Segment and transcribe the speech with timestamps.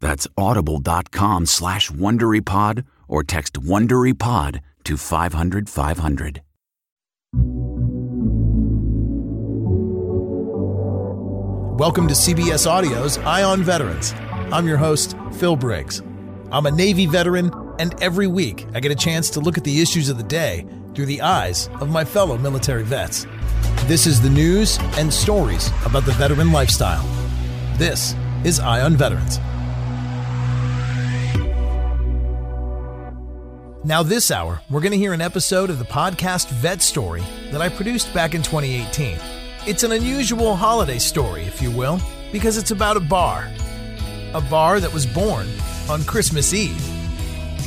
[0.00, 6.42] That's audible.com slash WonderyPod or text WonderyPod to 500 500.
[11.78, 14.12] Welcome to CBS Audio's Eye on Veterans.
[14.52, 16.02] I'm your host, Phil Briggs.
[16.50, 19.80] I'm a Navy veteran, and every week I get a chance to look at the
[19.80, 23.26] issues of the day through the eyes of my fellow military vets.
[23.84, 27.04] This is the news and stories about the veteran lifestyle.
[27.76, 29.38] This is Eye on Veterans.
[33.84, 37.22] Now, this hour, we're going to hear an episode of the podcast Vet Story
[37.52, 39.18] that I produced back in 2018.
[39.66, 42.00] It's an unusual holiday story, if you will,
[42.32, 43.48] because it's about a bar.
[44.34, 45.46] A bar that was born
[45.88, 46.82] on Christmas Eve.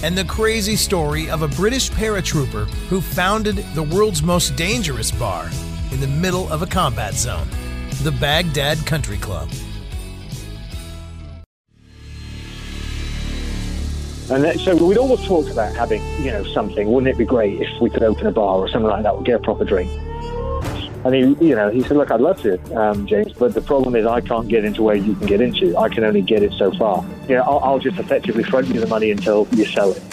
[0.03, 5.49] And the crazy story of a British paratrooper who founded the world's most dangerous bar
[5.91, 7.47] in the middle of a combat zone
[8.03, 9.49] the Baghdad Country Club.
[14.31, 16.89] And that, so we'd always talked about having, you know, something.
[16.89, 19.21] Wouldn't it be great if we could open a bar or something like that, or
[19.23, 19.91] get a proper drink?
[21.03, 23.93] And he, you know, he said, "Look, I'd love to, um, James, but the problem
[23.95, 25.75] is I can't get into where you can get into.
[25.75, 27.03] I can only get it so far.
[27.27, 30.03] You know, I'll, I'll just effectively front you the money until you sell it."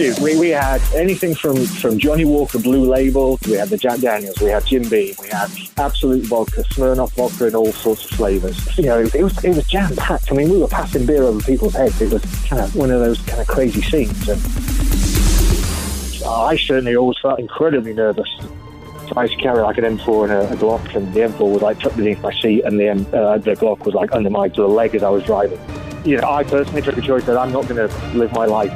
[0.00, 4.00] Dude, we, we had anything from, from Johnnie Walker Blue Label, we had the Jack
[4.00, 8.10] Daniels, we had Jim Beam, we had Absolut Vodka, Smirnoff Vodka in all sorts of
[8.10, 8.76] flavors.
[8.76, 10.30] You know, it was it was jam packed.
[10.30, 12.00] I mean, we were passing beer over people's heads.
[12.02, 14.40] It was kind of one of those kind of crazy scenes, and
[16.26, 18.28] I certainly always felt incredibly nervous.
[19.08, 21.52] So I used to carry like an M4 and a, a Glock, and the M4
[21.52, 24.28] was like tucked beneath my seat, and the M, uh, the Glock was like under
[24.28, 25.58] my the leg as I was driving.
[26.04, 28.70] You know, I personally took a choice that I'm not going to live my life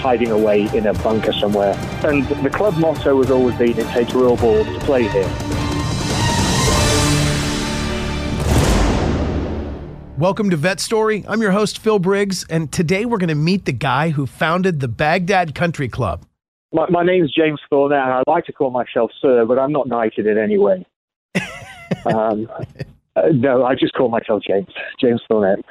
[0.00, 1.74] hiding away in a bunker somewhere.
[2.04, 5.28] And the club motto has always been, "It takes real balls to play here."
[10.18, 11.26] Welcome to Vet Story.
[11.28, 14.80] I'm your host, Phil Briggs, and today we're going to meet the guy who founded
[14.80, 16.24] the Baghdad Country Club.
[16.72, 19.88] My, my name's James Thornett, and I like to call myself Sir, but I'm not
[19.88, 20.86] knighted in any way.
[22.06, 22.48] um,
[23.14, 24.68] uh, no, I just call myself James.
[24.98, 25.62] James Thornett.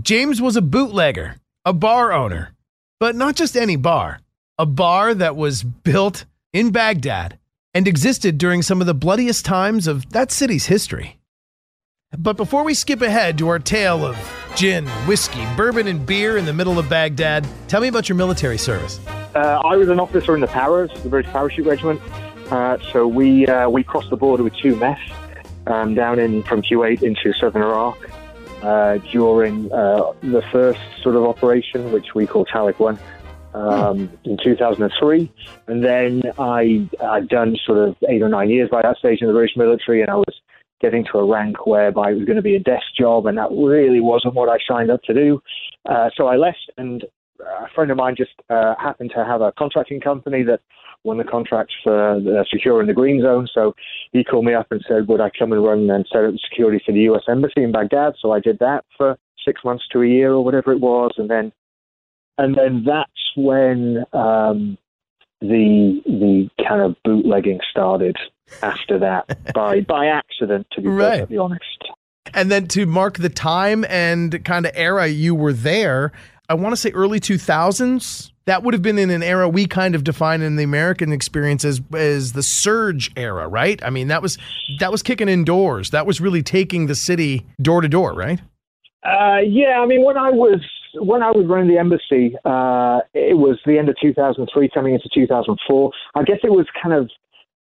[0.00, 1.36] James was a bootlegger,
[1.66, 2.54] a bar owner,
[2.98, 4.20] but not just any bar,
[4.56, 7.38] a bar that was built in Baghdad
[7.74, 11.18] and existed during some of the bloodiest times of that city's history.
[12.18, 14.18] But before we skip ahead to our tale of
[14.54, 18.58] gin, whiskey, bourbon, and beer in the middle of Baghdad, tell me about your military
[18.58, 19.00] service.
[19.34, 22.02] Uh, I was an officer in the Paras, the British Parachute Regiment.
[22.50, 25.00] Uh, so we uh, we crossed the border with two mess
[25.66, 27.98] um, down in from Kuwait into southern Iraq
[28.62, 32.98] uh, during uh, the first sort of operation, which we call Telic One,
[33.54, 35.32] um, in 2003.
[35.66, 39.28] And then I I'd done sort of eight or nine years by that stage in
[39.28, 40.41] the British military, and I was
[40.82, 43.50] getting to a rank whereby it was going to be a desk job, and that
[43.50, 45.40] really wasn't what I signed up to do.
[45.88, 47.04] Uh, so I left, and
[47.40, 50.60] a friend of mine just uh, happened to have a contracting company that
[51.04, 53.48] won the contract for the securing the green zone.
[53.52, 53.74] So
[54.12, 56.80] he called me up and said, would I come and run and set up security
[56.84, 57.22] for the U.S.
[57.28, 58.14] Embassy in Baghdad?
[58.20, 61.28] So I did that for six months to a year or whatever it was, and
[61.28, 61.52] then
[62.38, 64.78] and then that's when um,
[65.40, 68.16] the the kind of bootlegging started.
[68.62, 71.12] After that, by by accident, to be Right.
[71.14, 71.62] perfectly honest.
[72.34, 76.12] And then to mark the time and kind of era you were there,
[76.48, 78.30] I want to say early 2000s.
[78.46, 81.64] That would have been in an era we kind of define in the American experience
[81.64, 83.80] as, as the surge era, right?
[83.84, 84.36] I mean, that was
[84.80, 85.90] that was kicking indoors.
[85.90, 88.40] That was really taking the city door to door, right?
[89.04, 90.60] Uh, yeah, I mean, when I was
[90.94, 95.08] when I was running the embassy, uh, it was the end of 2003, coming into
[95.14, 95.90] 2004.
[96.16, 97.10] I guess it was kind of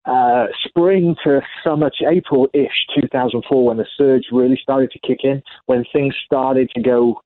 [0.06, 5.43] uh, spring to summer, to April-ish 2004 when the surge really started to kick in,
[5.67, 7.20] when things started to go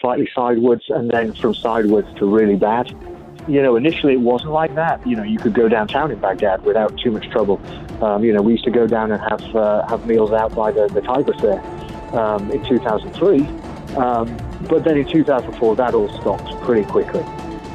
[0.00, 2.90] slightly sideways, and then from sideways to really bad.
[3.48, 5.04] You know, initially it wasn't like that.
[5.06, 7.60] You know, you could go downtown in Baghdad without too much trouble.
[8.02, 10.70] Um, you know, we used to go down and have uh, have meals out by
[10.70, 11.60] the, the Tigris there
[12.16, 13.40] um, in 2003.
[13.96, 14.36] Um,
[14.68, 17.22] but then in 2004, that all stopped pretty quickly.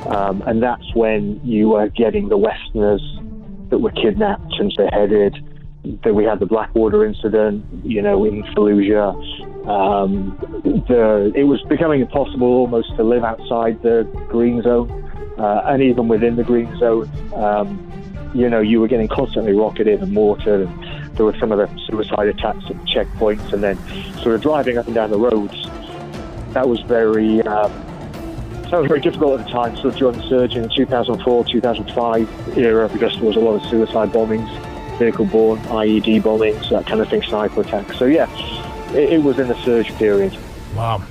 [0.07, 3.01] Um, and that's when you were getting the Westerners
[3.69, 5.35] that were kidnapped and beheaded.
[6.03, 9.15] That we had the Blackwater incident, you know, in Fallujah.
[9.67, 10.37] Um,
[10.87, 14.89] the, it was becoming impossible almost to live outside the green zone.
[15.37, 20.01] Uh, and even within the green zone, um, you know, you were getting constantly rocketed
[20.01, 20.67] and mortared.
[20.67, 23.77] And there were some of the suicide attacks at checkpoints, and then
[24.21, 25.69] sort of driving up and down the roads.
[26.53, 27.71] That was very, um,
[28.69, 29.75] that was very difficult at the time.
[29.77, 34.11] Of during the surge in 2004, 2005 era, because there was a lot of suicide
[34.11, 34.49] bombings,
[34.97, 37.97] vehicle-borne IED bombings, that kind of thing, sniper attacks.
[37.97, 38.29] So yeah,
[38.91, 40.37] it, it was in the surge period.
[40.75, 41.03] Wow.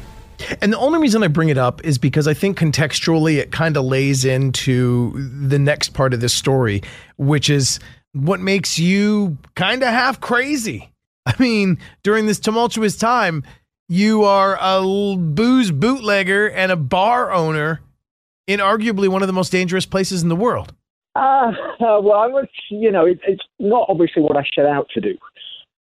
[0.60, 3.76] And the only reason I bring it up is because I think contextually it kind
[3.76, 5.12] of lays into
[5.48, 6.82] the next part of this story,
[7.16, 7.80] which is
[8.12, 10.90] what makes you kind of half crazy.
[11.26, 13.42] I mean, during this tumultuous time,
[13.88, 17.80] you are a booze bootlegger and a bar owner
[18.46, 20.72] in arguably one of the most dangerous places in the world.
[21.14, 25.00] Uh, well, I was, you know, it, it's not obviously what I set out to
[25.00, 25.16] do.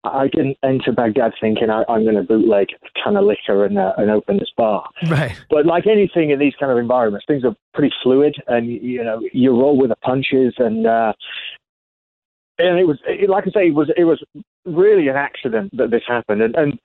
[0.03, 3.77] I didn't enter Baghdad thinking I, I'm going to bootleg a ton of liquor and,
[3.77, 4.87] uh, and open this bar.
[5.09, 5.35] Right.
[5.49, 9.21] But like anything in these kind of environments, things are pretty fluid, and you know
[9.33, 11.13] you roll with the punches, and uh,
[12.59, 14.23] and it was it, like I say, it was it was
[14.65, 16.79] really an accident that this happened, and, and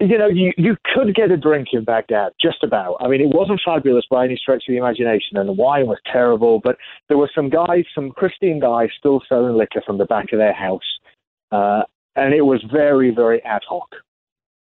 [0.00, 2.96] you know you you could get a drink in Baghdad, just about.
[3.00, 5.98] I mean, it wasn't fabulous by any stretch of the imagination, and the wine was
[6.10, 6.76] terrible, but
[7.08, 10.52] there were some guys, some Christian guys, still selling liquor from the back of their
[10.52, 10.98] house,
[11.52, 11.82] uh,
[12.14, 13.88] and it was very very ad hoc.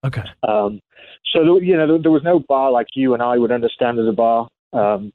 [0.05, 0.23] Okay.
[0.47, 0.81] Um,
[1.33, 3.99] so there, you know, there, there was no bar like you and I would understand
[3.99, 4.49] as a bar.
[4.73, 5.13] Um,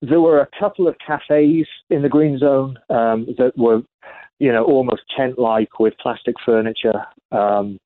[0.00, 3.82] there were a couple of cafes in the green zone um, that were,
[4.38, 7.04] you know, almost tent-like with plastic furniture.
[7.32, 7.78] Um,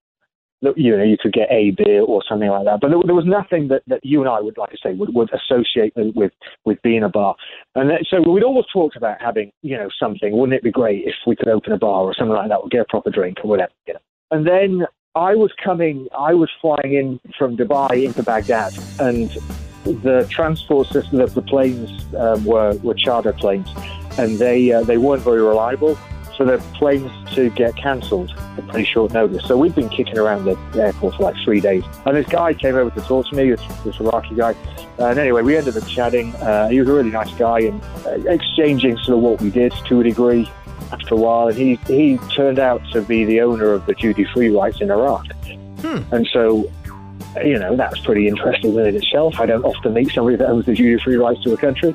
[0.77, 2.81] you know, you could get a beer or something like that.
[2.81, 5.15] But there, there was nothing that, that you and I would, like I say, would,
[5.15, 6.33] would associate with,
[6.65, 7.35] with being a bar.
[7.75, 10.37] And that, so we'd always talked about having, you know, something.
[10.37, 12.69] Wouldn't it be great if we could open a bar or something like that, or
[12.69, 13.73] get a proper drink or whatever?
[13.87, 14.01] You know.
[14.31, 19.31] And then I was coming, I was flying in from Dubai into Baghdad, and
[19.85, 23.69] the transport system of the planes um, were, were charter planes,
[24.17, 25.99] and they uh, they weren't very reliable.
[26.43, 29.47] So the planes to get cancelled at pretty short notice.
[29.47, 31.85] So we've been kicking around the airport for like three days.
[32.05, 34.57] And this guy came over to talk to me, this, this Iraqi guy.
[34.99, 36.35] And anyway, we ended up chatting.
[36.35, 39.73] Uh, he was a really nice guy and uh, exchanging sort of what we did
[39.87, 40.51] to a degree
[40.91, 41.47] after a while.
[41.47, 44.91] And he, he turned out to be the owner of the duty free rights in
[44.91, 45.27] Iraq.
[46.11, 46.69] And so,
[47.45, 49.39] you know, that's pretty interesting within itself.
[49.39, 51.95] I don't often meet somebody that owns the duty free rights to a country.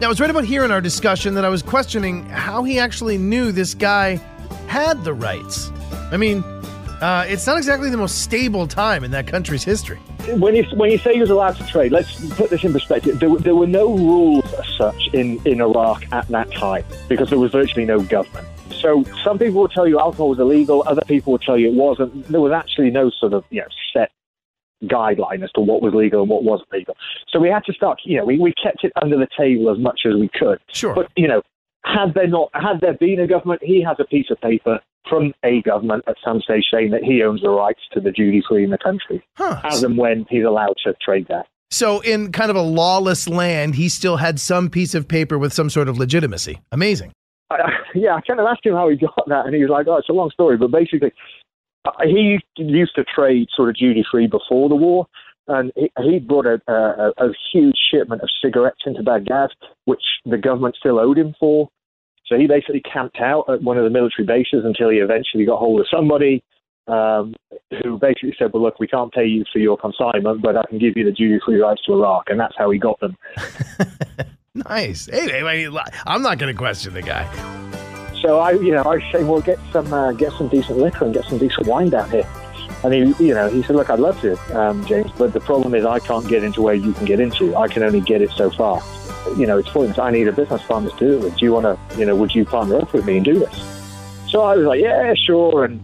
[0.00, 2.78] Now, it was right about here in our discussion that I was questioning how he
[2.78, 4.20] actually knew this guy
[4.68, 5.72] had the rights.
[6.12, 6.44] I mean,
[7.00, 9.96] uh, it's not exactly the most stable time in that country's history.
[10.38, 13.18] when you when you say he was allowed to trade, let's put this in perspective.
[13.18, 17.30] There, were- there were no rules as such in, in Iraq at that time because
[17.30, 18.46] there was virtually no government.
[18.80, 21.74] So some people will tell you alcohol was illegal, other people will tell you it
[21.74, 22.28] wasn't.
[22.28, 24.12] There was actually no sort of you know set
[24.84, 26.96] guideline as to what was legal and what wasn't legal.
[27.28, 28.00] So we had to start.
[28.04, 30.58] You know, we, we kept it under the table as much as we could.
[30.68, 30.94] Sure.
[30.94, 31.42] But you know,
[31.84, 35.32] had there not had there been a government, he has a piece of paper from
[35.42, 38.64] a government at some stage saying that he owns the rights to the duty free
[38.64, 39.60] in the country, Huh.
[39.64, 41.46] as and when he's allowed to trade that.
[41.70, 45.52] So, in kind of a lawless land, he still had some piece of paper with
[45.52, 46.60] some sort of legitimacy.
[46.72, 47.12] Amazing.
[47.50, 47.56] I,
[47.94, 49.96] yeah, I kind of asked him how he got that, and he was like, "Oh,
[49.96, 51.12] it's a long story, but basically,
[52.04, 55.06] he used to trade sort of duty free before the war,
[55.46, 59.50] and he, he brought a, a, a huge shipment of cigarettes into Baghdad,
[59.86, 61.68] which the government still owed him for.
[62.26, 65.58] So he basically camped out at one of the military bases until he eventually got
[65.58, 66.42] hold of somebody,
[66.86, 67.34] um,
[67.82, 70.78] who basically said, "Well, look, we can't pay you for your consignment, but I can
[70.78, 73.16] give you the duty-free rights to Iraq," and that's how he got them.
[74.54, 75.06] nice.
[75.06, 75.66] Hey,
[76.06, 77.67] I'm not going to question the guy.
[78.20, 81.14] So I, you know, I say, "Well, get some, uh, get some decent liquor and
[81.14, 82.26] get some decent wine down here."
[82.84, 85.74] And he, you know, he said, "Look, I'd love to, um, James, but the problem
[85.74, 87.54] is I can't get into where you can get into.
[87.56, 88.82] I can only get it so far.
[89.36, 89.98] You know, it's pointless.
[89.98, 91.36] I need a business partner to do it.
[91.36, 93.56] Do you want to, you know, would you partner up with me and do this?"
[94.28, 95.80] So I was like, "Yeah, sure." And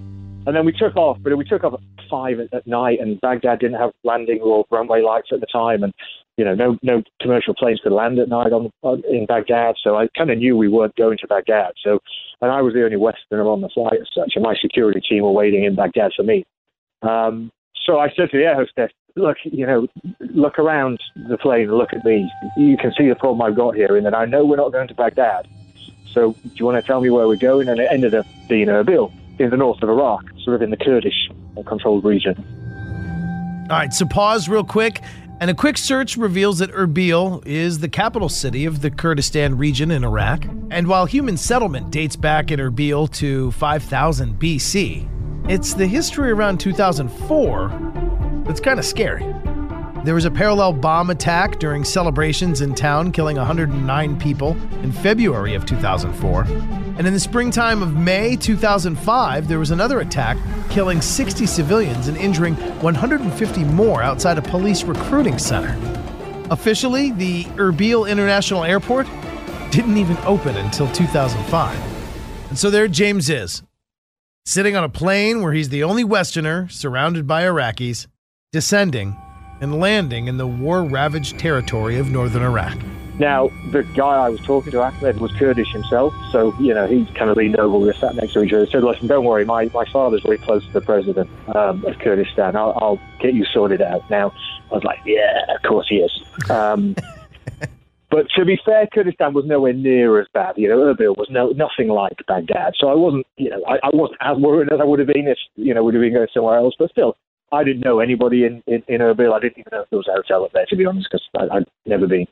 [0.47, 3.21] and then we took off, but we took off at five at, at night, and
[3.21, 5.93] Baghdad didn't have landing or runway lights at the time, and
[6.37, 9.77] you know, no no commercial planes could land at night on, on in Baghdad.
[9.83, 11.73] So I kind of knew we weren't going to Baghdad.
[11.83, 12.01] So,
[12.41, 15.23] and I was the only Westerner on the flight as such, and my security team
[15.23, 16.45] were waiting in Baghdad for me.
[17.03, 17.53] Um,
[17.87, 19.87] so I said to the air hostess, "Look, you know,
[20.21, 20.99] look around
[21.29, 22.31] the plane, look at me.
[22.57, 24.89] You can see the problem I've got here, and that I know we're not going
[24.89, 25.47] to Baghdad.
[26.13, 28.69] So, do you want to tell me where we're going?" And it ended up being
[28.69, 31.31] Erbil in the north of Iraq, sort of in the Kurdish
[31.67, 32.45] controlled region.
[33.71, 35.01] All right, so pause real quick.
[35.41, 39.91] And a quick search reveals that Erbil is the capital city of the Kurdistan region
[39.91, 40.47] in Iraq.
[40.71, 46.61] And while human settlement dates back in Erbil to 5000 BC, it's the history around
[46.61, 49.25] 2004 that's kind of scary.
[50.05, 54.51] There was a parallel bomb attack during celebrations in town, killing 109 people
[54.83, 56.43] in February of 2004.
[56.43, 60.37] And in the springtime of May 2005, there was another attack,
[60.69, 65.75] killing 60 civilians and injuring 150 more outside a police recruiting center.
[66.51, 69.07] Officially, the Erbil International Airport
[69.71, 72.51] didn't even open until 2005.
[72.51, 73.63] And so there James is,
[74.45, 78.07] sitting on a plane where he's the only Westerner surrounded by Iraqis,
[78.53, 79.17] descending
[79.65, 82.79] and landing in the war ravaged territory of northern Iraq.
[83.19, 87.07] Now, the guy I was talking to, Ahmed, was Kurdish himself, so, you know, he
[87.15, 89.25] kind of leaned over, we were sat next to each other, He said, listen, don't
[89.25, 92.57] worry, my, my father's very close to the president um, of Kurdistan.
[92.57, 94.09] I'll, I'll get you sorted out.
[94.11, 94.33] Now,
[94.71, 96.51] I was like, yeah, of course he is.
[96.51, 96.97] Um,
[98.11, 100.55] but to be fair, Kurdistan was nowhere near as bad.
[100.59, 103.91] You know, Erbil was no nothing like Baghdad, so I wasn't, you know, I, I
[103.93, 106.27] wasn't as worried as I would have been if, you know, would have been going
[106.35, 106.75] somewhere else.
[106.77, 107.17] But still,
[107.55, 109.33] I didn't know anybody in, in, in Erbil.
[109.33, 111.27] I didn't even know if there was a hotel up there, to be honest, because
[111.51, 112.27] I'd never been.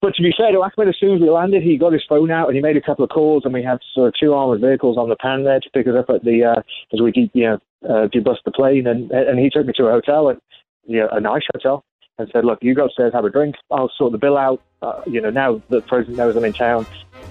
[0.00, 2.30] But to be fair to Ahmed, as soon as we landed, he got his phone
[2.30, 4.60] out and he made a couple of calls, and we had sort of two armored
[4.60, 7.44] vehicles on the pan there to pick us up at the uh, as we you
[7.44, 10.40] know uh, debust the plane, and and he took me to a hotel and
[10.86, 11.84] you know, a nice hotel
[12.18, 14.60] and said, look, you go upstairs, have a drink, I'll sort the bill out.
[14.82, 16.86] Uh, you know, now the president knows I'm in town,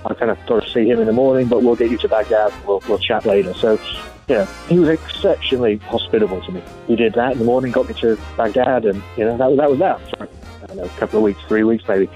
[0.06, 2.08] I kind of got to see him in the morning, but we'll get you to
[2.08, 2.54] Baghdad.
[2.66, 3.54] We'll we'll chat later.
[3.54, 3.78] So
[4.27, 6.62] yeah, he was exceptionally hospitable to me.
[6.88, 9.69] He did that in the morning, got me to Baghdad, and you know that, that
[9.69, 10.24] was that for
[10.63, 12.10] I don't know, a couple of weeks, three weeks maybe.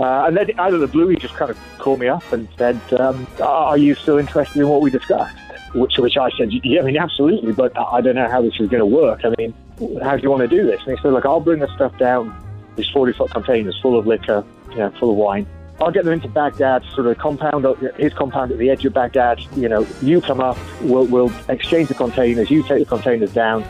[0.00, 2.48] Uh, and then out of the blue, he just kind of called me up and
[2.58, 5.36] said, um, "Are you still interested in what we discussed?"
[5.74, 8.68] Which, which I said, "Yeah, I mean, absolutely, but I don't know how this is
[8.68, 9.24] going to work.
[9.24, 9.54] I mean,
[10.02, 11.96] how do you want to do this?" And he said, "Look, I'll bring the stuff
[11.96, 12.34] down,
[12.74, 15.46] these forty-foot containers full of liquor, you know, full of wine."
[15.82, 19.40] I'll get them into Baghdad, sort of compound, his compound at the edge of Baghdad.
[19.56, 23.64] You know, you come up, we'll, we'll exchange the containers, you take the containers down.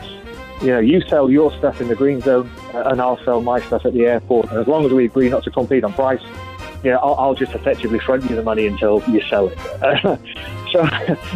[0.61, 3.59] You know, you sell your stuff in the green zone, uh, and I'll sell my
[3.61, 4.51] stuff at the airport.
[4.51, 6.21] And as long as we agree not to compete on price,
[6.83, 9.57] you know, I'll, I'll just effectively front you the money until you sell it.
[10.71, 10.85] so,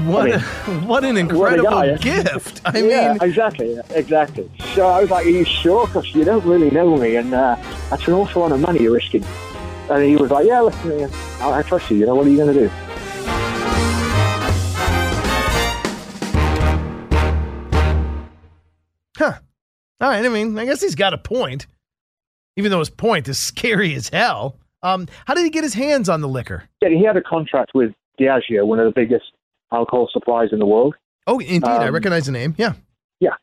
[0.03, 0.39] what, I mean, a,
[0.85, 2.61] what an incredible what guy, gift!
[2.65, 4.51] I yeah, mean, exactly, exactly.
[4.75, 5.87] So I was like, "Are you sure?
[5.87, 7.55] Because you don't really know me, and uh,
[7.89, 9.25] that's an awful lot of money you're risking."
[9.89, 11.09] And he was like, yeah, listen,
[11.41, 11.97] I, I trust you.
[11.97, 12.69] You know, what are you going to do?
[19.17, 19.39] Huh.
[20.01, 20.25] All right.
[20.25, 21.67] I mean, I guess he's got a point,
[22.57, 24.59] even though his point is scary as hell.
[24.83, 26.63] Um, how did he get his hands on the liquor?
[26.81, 29.25] Yeah, he had a contract with Diageo, one of the biggest
[29.71, 30.95] alcohol suppliers in the world.
[31.25, 31.63] Oh, indeed.
[31.63, 32.55] Um, I recognize the name.
[32.57, 32.73] Yeah.
[33.19, 33.35] Yeah.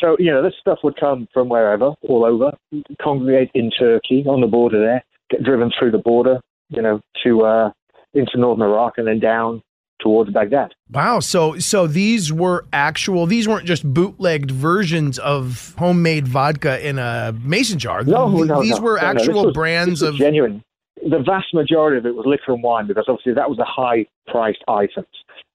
[0.00, 2.52] So, you know, this stuff would come from wherever, all over,
[3.00, 7.44] congregate in Turkey on the border there, get driven through the border, you know, to
[7.44, 7.70] uh,
[8.14, 9.62] into northern Iraq and then down
[10.00, 10.72] towards Baghdad.
[10.90, 11.20] Wow.
[11.20, 17.34] So so these were actual these weren't just bootlegged versions of homemade vodka in a
[17.42, 18.02] mason jar.
[18.02, 20.62] No, no, these no, were no, actual was, brands of genuine.
[21.08, 24.06] The vast majority of it was liquor and wine because obviously that was a high
[24.26, 25.06] priced items.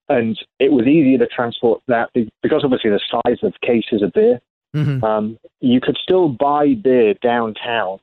[0.10, 4.40] And it was easier to transport that because obviously the size of cases of beer.
[4.76, 5.04] Mm-hmm.
[5.04, 8.00] Um, you could still buy beer downtown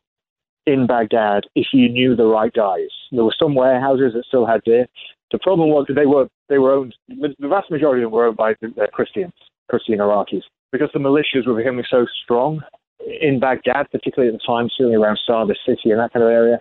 [0.67, 2.89] in Baghdad if you knew the right guys.
[3.13, 4.87] There were some warehouses that still had beer.
[5.33, 6.95] The problem was that they were they were owned.
[7.09, 9.33] The vast majority of them were owned by uh, Christians,
[9.69, 10.43] Christian Iraqis,
[10.73, 12.61] because the militias were becoming so strong
[13.21, 16.61] in Baghdad, particularly at the time, certainly around Sadr City and that kind of area.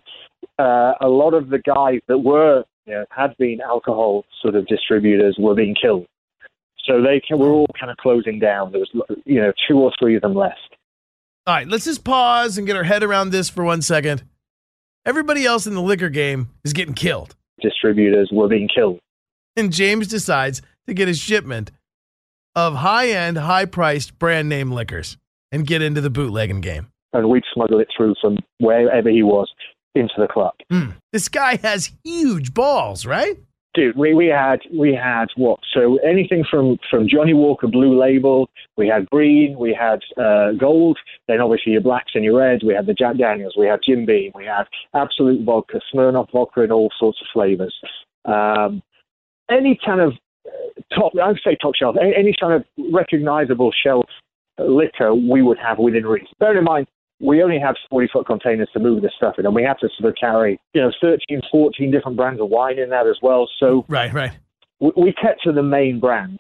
[0.60, 4.68] Uh, a lot of the guys that were you know, had been alcohol sort of
[4.68, 6.06] distributors were being killed.
[6.86, 8.72] So they were all kind of closing down.
[8.72, 10.76] There was, you know, two or three of them left.
[11.46, 14.24] All right, let's just pause and get our head around this for one second.
[15.06, 17.36] Everybody else in the liquor game is getting killed.
[17.62, 19.00] Distributors were being killed.
[19.58, 21.72] And James decides to get a shipment
[22.56, 25.18] of high end, high priced brand name liquors
[25.52, 26.88] and get into the bootlegging game.
[27.12, 29.52] And we'd smuggle it through from wherever he was
[29.96, 30.54] into the club.
[30.72, 30.96] Mm.
[31.12, 33.38] This guy has huge balls, right?
[33.74, 35.60] Dude, we, we had we had what?
[35.74, 41.00] So anything from from Johnnie Walker Blue Label, we had green, we had uh, gold,
[41.28, 42.64] then obviously your blacks and your reds.
[42.64, 46.62] We had the Jack Daniels, we had Jim Beam, we had Absolut vodka, Smirnoff vodka,
[46.62, 47.76] and all sorts of flavors.
[48.26, 48.84] Um,
[49.50, 50.14] any kind of
[50.46, 52.64] uh, top, I would say top shelf, any, any kind of
[52.94, 54.06] recognizable shelf
[54.60, 56.28] liquor we would have within reach.
[56.40, 56.88] Bear in mind,
[57.24, 59.90] we only have 40 foot containers to move this stuff in, and we have to
[59.98, 63.50] sort of carry, you know, 13, 14 different brands of wine in that as well.
[63.60, 64.32] So right, right.
[64.80, 66.40] We, we kept to the main brands.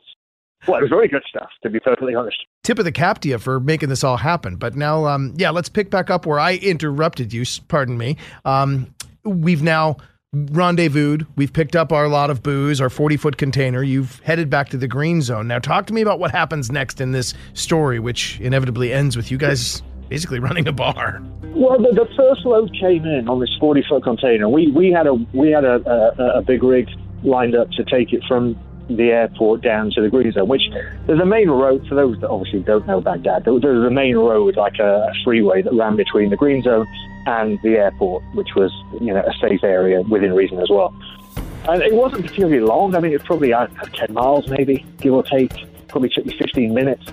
[0.68, 2.38] Well, it was very good stuff, to be perfectly honest.
[2.64, 4.56] Tip of the cap to you for making this all happen.
[4.56, 7.44] But now, um, yeah, let's pick back up where I interrupted you.
[7.68, 8.16] Pardon me.
[8.46, 8.94] Um,
[9.26, 9.98] we've now
[10.34, 11.26] rendezvoused.
[11.36, 13.84] We've picked up our lot of booze, our 40 foot container.
[13.84, 15.48] You've headed back to the green zone.
[15.48, 19.32] Now, talk to me about what happens next in this story, which inevitably ends with
[19.32, 21.22] you guys basically running a bar.
[21.56, 24.50] Well, the, the first load came in on this 40 foot container.
[24.50, 26.90] We we had a we had a, a, a big rig
[27.24, 28.58] lined up to take it from
[28.90, 30.70] the airport down to the green zone, which
[31.08, 33.92] there's a main road, for those that obviously don't know Baghdad, there was there's a
[33.92, 36.86] main road, like a, freeway that ran between the green zone
[37.26, 40.94] and the airport, which was, you know, a safe area within reason as well.
[41.70, 42.94] And it wasn't particularly long.
[42.96, 45.54] I mean, it's probably uh, 10 miles, maybe, give or take.
[45.88, 47.06] Probably took me 15 minutes.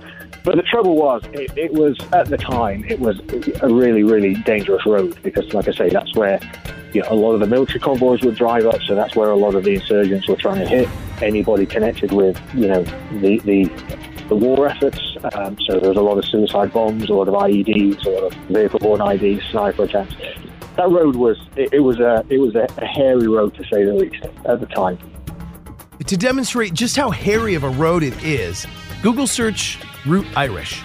[0.43, 3.21] But the trouble was, it, it, was at the time, it was
[3.63, 6.41] a really, really dangerous road because, like I say, that's where
[6.93, 8.81] you know, a lot of the military convoys would drive up.
[8.83, 10.89] So that's where a lot of the insurgents were trying to hit
[11.23, 12.83] anybody connected with, you know,
[13.21, 13.65] the the,
[14.29, 15.01] the war efforts.
[15.35, 18.25] Um, so there was a lot of suicide bombs, a lot of IEDs, a lot
[18.25, 20.15] of vehicle-borne IEDs, sniper attacks.
[20.77, 23.85] That road was it, it was a it was a, a hairy road to say
[23.85, 24.99] the least at the time.
[26.07, 28.67] To demonstrate just how hairy of a road it is,
[29.03, 30.83] Google search Route Irish.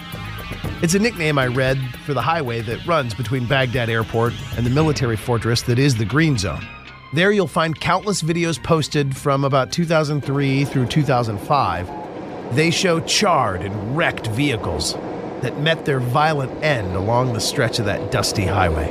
[0.82, 4.70] It's a nickname I read for the highway that runs between Baghdad Airport and the
[4.70, 6.66] military fortress that is the Green Zone.
[7.14, 12.54] There you'll find countless videos posted from about 2003 through 2005.
[12.54, 14.92] They show charred and wrecked vehicles
[15.40, 18.90] that met their violent end along the stretch of that dusty highway.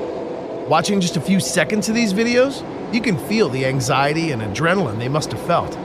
[0.67, 4.97] Watching just a few seconds of these videos, you can feel the anxiety and adrenaline
[4.97, 5.77] they must have felt.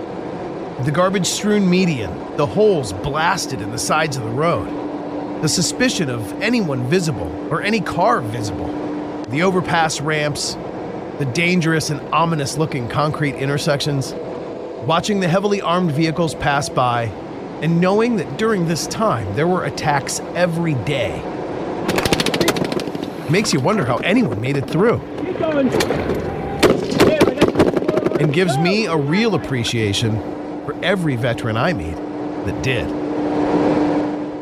[0.84, 6.08] The garbage strewn median, the holes blasted in the sides of the road, the suspicion
[6.08, 8.66] of anyone visible or any car visible,
[9.24, 10.56] the overpass ramps,
[11.18, 14.14] the dangerous and ominous looking concrete intersections,
[14.86, 17.04] watching the heavily armed vehicles pass by,
[17.60, 21.20] and knowing that during this time there were attacks every day.
[23.28, 24.96] Makes you wonder how anyone made it through.
[28.18, 30.39] And gives me a real appreciation
[30.70, 32.88] for every veteran I meet that did.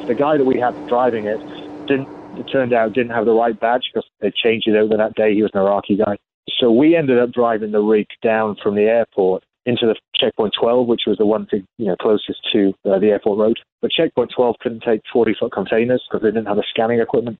[0.06, 1.38] The guy that we had driving it
[1.86, 2.08] didn't.
[2.38, 5.34] It turned out didn't have the right badge because they changed it over that day.
[5.34, 6.18] He was an Iraqi guy,
[6.60, 10.86] so we ended up driving the rig down from the airport into the checkpoint 12,
[10.86, 13.58] which was the one thing you know closest to uh, the airport road.
[13.82, 17.38] But checkpoint 12 couldn't take 40 foot containers because they didn't have the scanning equipment.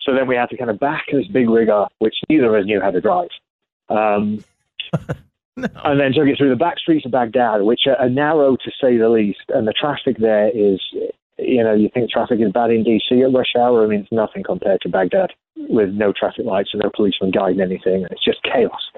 [0.00, 2.62] So then we had to kind of back this big rig up, which neither of
[2.62, 3.28] us knew how to drive.
[3.90, 4.42] Um,
[5.58, 5.68] no.
[5.84, 8.96] And then took it through the back streets of Baghdad, which are, narrow to say
[8.96, 10.80] the least, and the traffic there is
[11.38, 13.84] you know, you think traffic is bad in DC at rush hour.
[13.84, 17.60] I mean, it's nothing compared to Baghdad with no traffic lights and no policemen guiding
[17.60, 18.06] anything.
[18.10, 18.90] It's just chaos.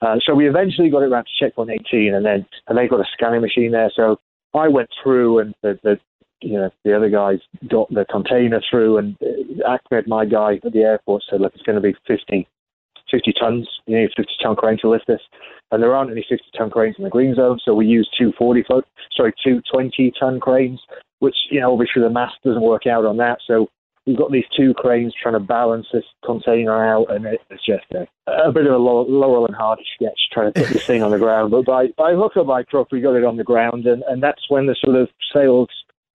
[0.00, 3.00] Uh, so we eventually got it around to checkpoint 18, and then and they got
[3.00, 3.90] a scanning machine there.
[3.94, 4.18] So
[4.54, 5.98] I went through, and the, the
[6.40, 10.72] you know the other guys got the container through, and uh, Ahmed, my guy at
[10.72, 12.46] the airport, said, "Look, it's going to be 50,
[13.10, 13.68] 50 tons.
[13.86, 15.22] You need a 50 ton crane to lift this."
[15.70, 18.32] And there aren't any 50 ton cranes in the green zone, so we used two
[18.38, 20.80] 40 foot, sorry, two 20 ton cranes
[21.20, 23.38] which, you know, obviously the math doesn't work out on that.
[23.46, 23.68] So
[24.06, 28.06] we've got these two cranes trying to balance this container out, and it's just a,
[28.26, 31.18] a bit of a Laurel and Hardy sketch trying to put this thing on the
[31.18, 31.50] ground.
[31.50, 34.22] But by, by hook or by crook, we got it on the ground, and, and
[34.22, 35.68] that's when the sort of sales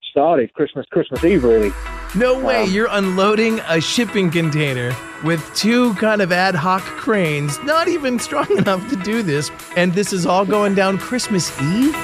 [0.09, 0.53] started.
[0.53, 1.71] Christmas, Christmas Eve, really.
[2.15, 2.63] No way!
[2.63, 8.19] Um, you're unloading a shipping container with two kind of ad hoc cranes, not even
[8.19, 11.95] strong enough to do this, and this is all going down Christmas Eve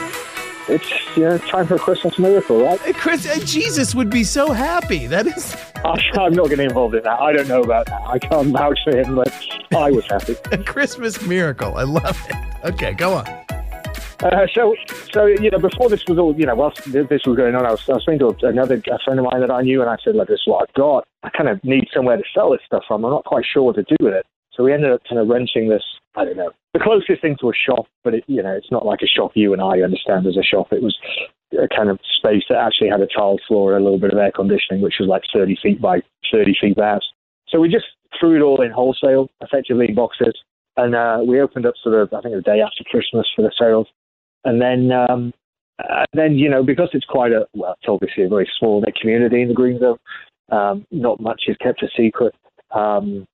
[0.70, 2.80] it's you know time for a Christmas miracle, right?
[2.96, 5.08] Chris, uh, Jesus would be so happy.
[5.08, 5.56] That is.
[5.86, 7.20] I'm not getting involved in that.
[7.20, 8.02] I don't know about that.
[8.08, 9.34] I can't vouch for him, but
[9.76, 10.36] I was happy.
[10.52, 11.76] a Christmas miracle.
[11.78, 12.66] I love it.
[12.66, 13.26] Okay, go on.
[14.22, 14.76] Uh, so,
[15.14, 17.72] so you know, before this was all, you know, whilst this was going on, I
[17.72, 20.16] was, I was speaking to another friend of mine that I knew, and I said,
[20.16, 21.08] "Look, this is what I've got.
[21.24, 23.06] I kind of need somewhere to sell this stuff from.
[23.06, 25.30] I'm not quite sure what to do with it." So we ended up kind of
[25.30, 25.84] renting this.
[26.16, 28.86] I don't know the closest thing to a shop, but it, you know, it's not
[28.86, 30.72] like a shop you and I understand as a shop.
[30.72, 30.98] It was
[31.54, 34.20] a kind of space that actually had a tiled floor and a little bit of
[34.20, 36.02] air conditioning, which was like 30 feet by
[36.32, 37.08] 30 feet perhaps.
[37.48, 37.86] So we just
[38.20, 40.38] threw it all in wholesale, effectively in boxes,
[40.78, 43.52] and uh, we opened up sort of I think the day after Christmas for the
[43.58, 43.88] sales,
[44.46, 45.34] and then um,
[45.80, 48.96] and then you know because it's quite a well, it's obviously a very small knit
[49.00, 49.98] community in the green zone.
[50.52, 52.34] Um, not much is kept a secret.
[52.72, 53.28] Um,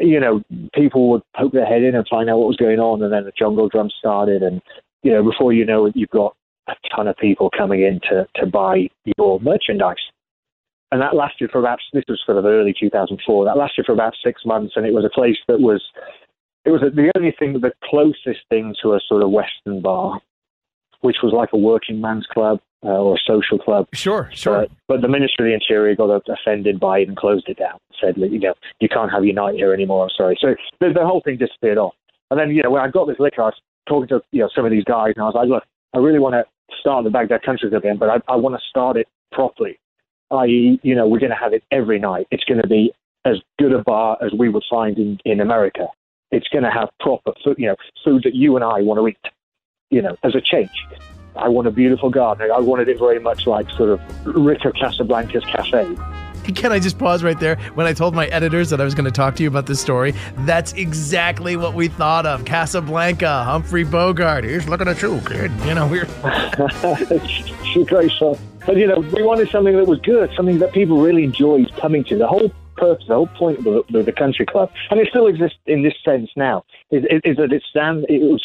[0.00, 0.42] you know,
[0.74, 3.24] people would poke their head in and find out what was going on, and then
[3.24, 4.62] the jungle drum started, and
[5.02, 6.34] you know, before you know it, you've got
[6.68, 9.96] a ton of people coming in to to buy your merchandise.
[10.90, 13.46] And that lasted for about this was sort of early 2004.
[13.46, 15.82] That lasted for about six months, and it was a place that was
[16.64, 20.20] it was the only thing, the closest thing to a sort of Western bar,
[21.02, 23.86] which was like a working man's club uh, or a social club.
[23.92, 24.62] Sure, sure.
[24.62, 27.78] Uh, but the Ministry of the Interior got offended by it and closed it down.
[28.00, 30.04] Said, you know, you can't have your night here anymore.
[30.04, 30.36] I'm sorry.
[30.40, 31.94] So the, the whole thing disappeared off.
[32.30, 34.48] And then, you know, when I got this liquor, I was talking to you know
[34.54, 36.44] some of these guys, and I was like, look, I really want to
[36.80, 39.78] start the Baghdad Country Club again, but I, I want to start it properly.
[40.30, 42.26] I.e., you know, we're going to have it every night.
[42.30, 42.92] It's going to be
[43.24, 45.86] as good a bar as we would find in, in America.
[46.30, 49.08] It's going to have proper food, you know, food that you and I want to
[49.08, 49.32] eat,
[49.92, 50.86] you know, as a change.
[51.36, 52.50] I want a beautiful garden.
[52.50, 55.96] I wanted it very much like sort of Ritter Casablanca's cafe.
[56.54, 57.56] Can I just pause right there?
[57.74, 59.80] When I told my editors that I was going to talk to you about this
[59.80, 62.44] story, that's exactly what we thought of.
[62.44, 64.42] Casablanca, Humphrey Bogart.
[64.42, 65.52] Here's looking at you, kid.
[65.64, 66.06] You know, we're.
[67.86, 68.40] great stuff.
[68.66, 72.02] But, you know, we wanted something that was good, something that people really enjoyed coming
[72.04, 72.16] to.
[72.16, 75.28] The whole purpose, the whole point of the, the, the country club, and it still
[75.28, 78.42] exists in this sense now, is, is that it stands, it was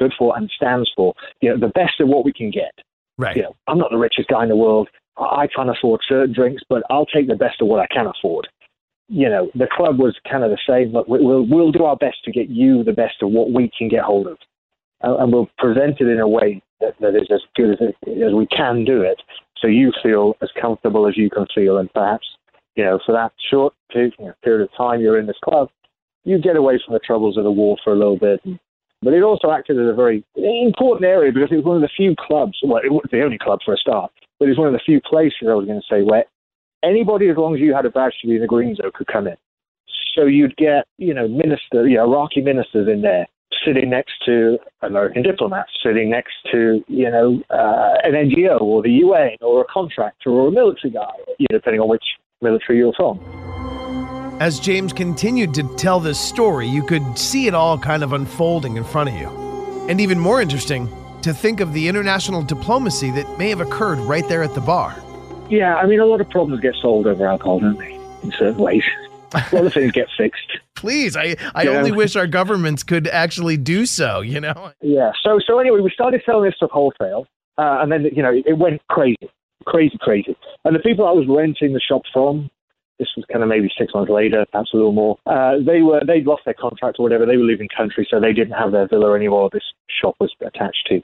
[0.00, 2.72] stood for and stands for, you know, the best of what we can get.
[3.18, 3.36] Right.
[3.36, 4.88] You know, I'm not the richest guy in the world.
[5.18, 8.48] I can't afford certain drinks, but I'll take the best of what I can afford.
[9.08, 10.92] You know, the club was kind of the same.
[10.92, 13.88] Look, we'll we'll do our best to get you the best of what we can
[13.88, 14.38] get hold of,
[15.02, 18.32] and we'll present it in a way that, that is as good as, it, as
[18.32, 19.20] we can do it,
[19.58, 22.26] so you feel as comfortable as you can feel, and perhaps
[22.76, 25.68] you know, for that short period, you know, period of time you're in this club,
[26.24, 28.40] you get away from the troubles of the war for a little bit.
[29.02, 31.88] But it also acted as a very important area because it was one of the
[31.96, 34.68] few clubs, well, it wasn't the only club for a start, but it was one
[34.68, 36.24] of the few places I was going to say where
[36.82, 39.06] anybody, as long as you had a badge to be in the green zone, could
[39.06, 39.36] come in.
[40.14, 43.26] So you'd get, you know, minister, you know, Iraqi ministers in there
[43.64, 48.90] sitting next to American diplomats, sitting next to, you know, uh, an NGO or the
[48.90, 52.04] UN or a contractor or a military guy, you know, depending on which
[52.40, 53.39] military you're from.
[54.40, 58.78] As James continued to tell this story, you could see it all kind of unfolding
[58.78, 59.28] in front of you.
[59.86, 60.88] And even more interesting,
[61.20, 64.96] to think of the international diplomacy that may have occurred right there at the bar.
[65.50, 67.92] Yeah, I mean, a lot of problems get solved over alcohol, don't they?
[68.22, 68.82] In certain ways.
[69.34, 70.58] a lot of things get fixed.
[70.74, 74.72] Please, I, I only wish our governments could actually do so, you know?
[74.80, 77.26] Yeah, so so anyway, we started selling this stuff wholesale,
[77.58, 79.28] uh, and then, you know, it went crazy,
[79.66, 80.34] crazy, crazy.
[80.64, 82.48] And the people I was renting the shop from,
[83.00, 85.16] this was kind of maybe six months later, perhaps a little more.
[85.26, 87.24] Uh, they were they'd lost their contract or whatever.
[87.24, 89.48] They were leaving country, so they didn't have their villa anymore.
[89.52, 89.64] This
[90.00, 91.00] shop was attached to.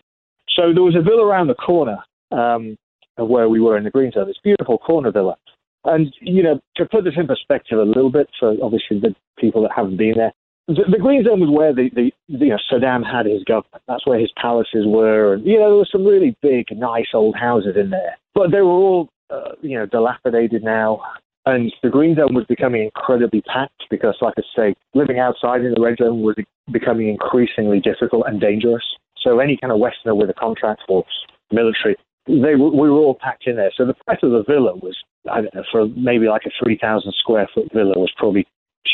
[0.55, 1.99] So there was a villa around the corner
[2.31, 2.77] um,
[3.17, 4.29] of where we were in the green zone.
[4.29, 5.37] This beautiful corner villa.
[5.85, 9.63] And you know, to put this in perspective a little bit for obviously the people
[9.63, 10.33] that haven't been there,
[10.69, 13.83] the, the green zone was where the, the you know Saddam had his government.
[13.87, 17.37] That's where his palaces were, and you know there were some really big, nice old
[17.37, 21.03] houses in there, but they were all uh, you know dilapidated now.
[21.47, 25.73] And the green zone was becoming incredibly packed because, like I say, living outside in
[25.75, 26.35] the red zone was
[26.73, 28.83] becoming increasingly difficult and dangerous.
[29.23, 31.05] So any kind of Westerner with a contract for
[31.53, 33.71] military, they we were all packed in there.
[33.77, 34.97] So the price of the villa was,
[35.31, 38.47] I don't know, for maybe like a three thousand square foot villa was probably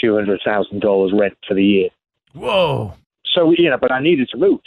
[0.03, 1.89] two hundred thousand dollars rent for the year.
[2.35, 2.95] Whoa!
[3.35, 4.61] So you know, but I needed to move.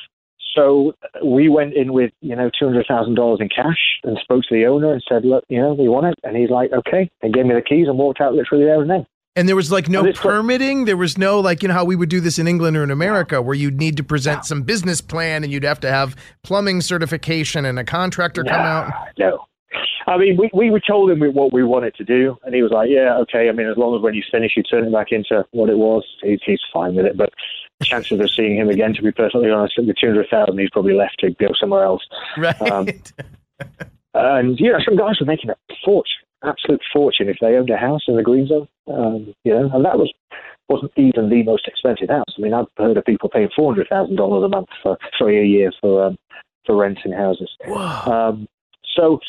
[0.55, 4.93] So we went in with, you know, $200,000 in cash and spoke to the owner
[4.93, 6.15] and said, look, you know, we want it.
[6.23, 7.09] And he's like, okay.
[7.21, 9.05] And gave me the keys and walked out literally there and then.
[9.37, 10.85] And there was like no permitting.
[10.85, 12.91] There was no like you know how we would do this in England or in
[12.91, 14.43] America, where you'd need to present no.
[14.43, 18.61] some business plan and you'd have to have plumbing certification and a contractor no, come
[18.61, 18.93] out.
[19.19, 19.45] No,
[20.07, 22.71] I mean we we were told him what we wanted to do, and he was
[22.71, 23.49] like, yeah, okay.
[23.49, 25.77] I mean, as long as when you finish, you turn it back into what it
[25.77, 27.17] was, he's he's fine with it.
[27.17, 27.31] But
[27.83, 31.31] chances of seeing him again, to be perfectly honest, with 200,000, he's probably left to
[31.31, 32.03] go somewhere else.
[32.37, 32.59] Right.
[32.71, 32.87] Um,
[34.13, 37.77] and, you know, some guys were making a fortune, absolute fortune if they owned a
[37.77, 40.11] house in the green zone, um, you know, and that was,
[40.69, 42.33] wasn't even the most expensive house.
[42.37, 46.05] I mean, I've heard of people paying $400,000 a month for, sorry, a year for,
[46.05, 46.17] um,
[46.65, 47.49] for renting houses.
[48.07, 48.47] Um,
[48.95, 49.19] so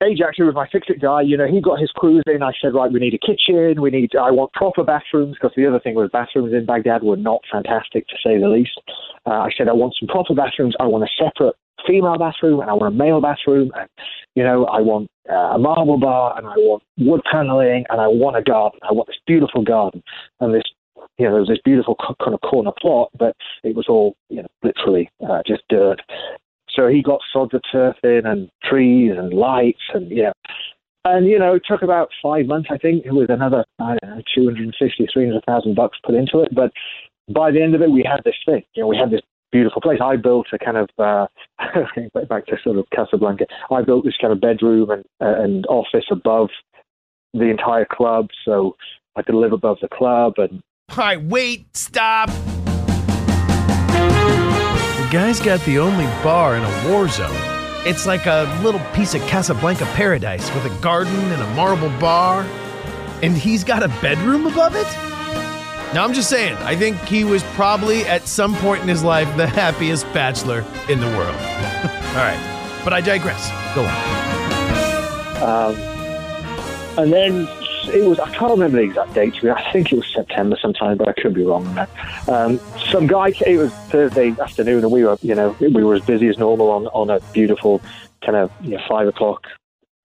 [0.00, 1.22] Age actually was my fix-it guy.
[1.22, 2.42] You know, he got his crews in.
[2.42, 3.80] I said, right, we need a kitchen.
[3.82, 4.14] We need.
[4.14, 8.06] I want proper bathrooms because the other thing was bathrooms in Baghdad were not fantastic
[8.06, 8.80] to say the least.
[9.26, 10.76] Uh, I said, I want some proper bathrooms.
[10.78, 13.72] I want a separate female bathroom and I want a male bathroom.
[13.74, 13.88] And
[14.36, 18.06] you know, I want uh, a marble bar and I want wood paneling and I
[18.06, 18.78] want a garden.
[18.88, 20.02] I want this beautiful garden
[20.40, 20.62] and this.
[21.16, 23.34] You know, there was this beautiful kind of corner plot, but
[23.64, 26.00] it was all, you know, literally uh, just dirt.
[26.78, 30.32] So he got sod of turf in and trees and lights and yeah.
[31.04, 34.22] And you know, it took about five months, I think, with another I don't know,
[34.34, 36.54] 250, 300,000 bucks put into it.
[36.54, 36.72] But
[37.32, 38.62] by the end of it, we had this thing.
[38.74, 40.00] You know, we had this beautiful place.
[40.02, 41.26] I built a kind of uh,
[42.28, 43.46] back to sort of Casablanca.
[43.70, 46.50] I built this kind of bedroom and uh, and office above
[47.34, 48.76] the entire club, so
[49.16, 50.34] I could live above the club.
[50.36, 50.62] And
[50.96, 52.30] right, wait, stop
[55.10, 57.34] guy's got the only bar in a war zone.
[57.86, 62.42] It's like a little piece of Casablanca paradise with a garden and a marble bar.
[63.22, 64.86] And he's got a bedroom above it?
[65.94, 69.34] Now, I'm just saying, I think he was probably at some point in his life
[69.36, 71.34] the happiest bachelor in the world.
[71.36, 72.80] All right.
[72.84, 73.48] But I digress.
[73.74, 74.18] Go on.
[75.42, 75.74] Um,
[76.98, 77.48] and then
[77.90, 81.08] it was, I can't remember the exact date, I think it was September sometime, but
[81.08, 81.66] I could be wrong.
[82.28, 86.04] Um, some guy, it was Thursday afternoon, and we were, you know, we were as
[86.04, 87.80] busy as normal on, on a beautiful
[88.24, 89.46] kind of you know, five o'clock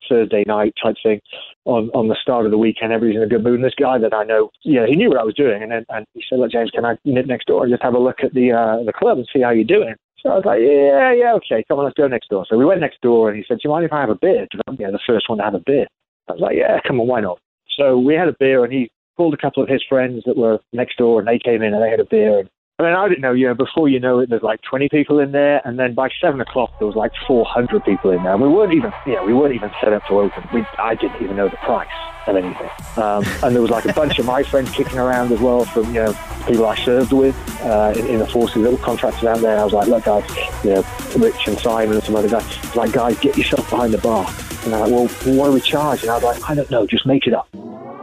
[0.10, 1.22] Thursday night type thing
[1.66, 2.92] on, on the start of the weekend.
[2.92, 3.56] Everybody's in a good mood.
[3.56, 5.62] And this guy that I know, yeah, he knew what I was doing.
[5.64, 7.94] And then and he said, Look, James, can I nip next door and just have
[7.94, 9.96] a look at the uh, the club and see how you're doing?
[10.22, 12.46] So I was like, Yeah, yeah, okay, come on, let's go next door.
[12.50, 14.16] So we went next door and he said, Do you mind if I have a
[14.16, 14.48] beer?
[14.54, 15.88] You know, the first one to have a beer.
[16.28, 17.40] I was like, Yeah, come on, why not?
[17.78, 20.60] So we had a beer, and he called a couple of his friends that were
[20.72, 22.40] next door, and they came in and they had a beer.
[22.40, 24.90] And, I mean, I didn't know, you know, before you know it, there's like 20
[24.90, 28.34] people in there, and then by seven o'clock there was like 400 people in there.
[28.34, 30.44] And we weren't even, you know, we weren't even set up to open.
[30.52, 31.88] We, I didn't even know the price
[32.26, 32.70] of anything.
[32.98, 35.86] Um, and there was like a bunch of my friends kicking around as well from,
[35.94, 39.42] you know, people I served with uh, in, in, the forces that were contracted out
[39.42, 39.60] there.
[39.60, 40.28] I was like, look, guys,
[40.64, 44.00] you know, Rich and Simon and some other guys, like, guys, get yourself behind the
[44.00, 44.26] bar.
[44.64, 46.02] And they're like, well, what do we charge?
[46.02, 47.48] And I was like, I don't know, just make it up.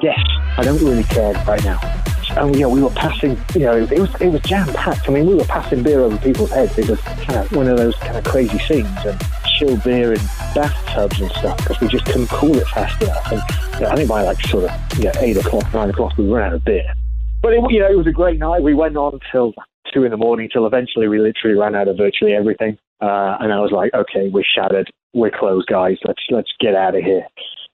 [0.01, 0.21] Yes,
[0.57, 1.81] I don't really care right now.
[2.37, 3.39] And you know, we were passing.
[3.55, 5.09] You know, it was it was jam packed.
[5.09, 6.79] I mean, we were passing beer over people's heads.
[6.79, 9.21] It was kind of one of those kind of crazy scenes and
[9.59, 10.21] chilled beer in
[10.55, 13.33] bathtubs and stuff because we just couldn't cool it fast enough.
[13.33, 13.43] And
[13.75, 16.29] you know, I think by like sort of you know, eight o'clock, nine o'clock, we
[16.29, 16.93] ran out of beer.
[17.43, 18.63] But it, you know, it was a great night.
[18.63, 19.55] We went on till
[19.93, 22.79] two in the morning till eventually we literally ran out of virtually everything.
[23.01, 24.91] Uh, and I was like, okay, we're shattered.
[25.15, 25.97] We're closed, guys.
[26.05, 27.27] Let's let's get out of here.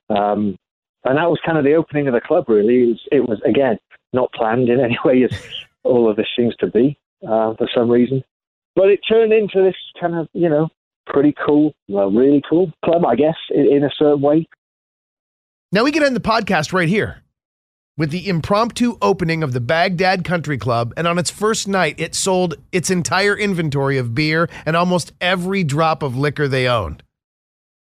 [0.08, 0.56] Um,
[1.04, 2.48] and that was kind of the opening of the club.
[2.48, 3.78] Really, it was, it was again
[4.16, 5.32] not planned in any way, as
[5.84, 8.24] all of this seems to be uh, for some reason.
[8.74, 10.68] But it turned into this kind of you know
[11.06, 14.48] pretty cool, well, really cool club, I guess, in, in a certain way.
[15.72, 17.22] Now we can end the podcast right here
[17.96, 22.14] with the impromptu opening of the Baghdad Country Club, and on its first night, it
[22.14, 27.02] sold its entire inventory of beer and almost every drop of liquor they owned.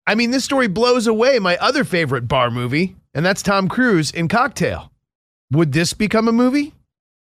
[0.05, 4.11] I mean, this story blows away my other favorite bar movie, and that's Tom Cruise
[4.11, 4.91] in Cocktail.
[5.51, 6.73] Would this become a movie?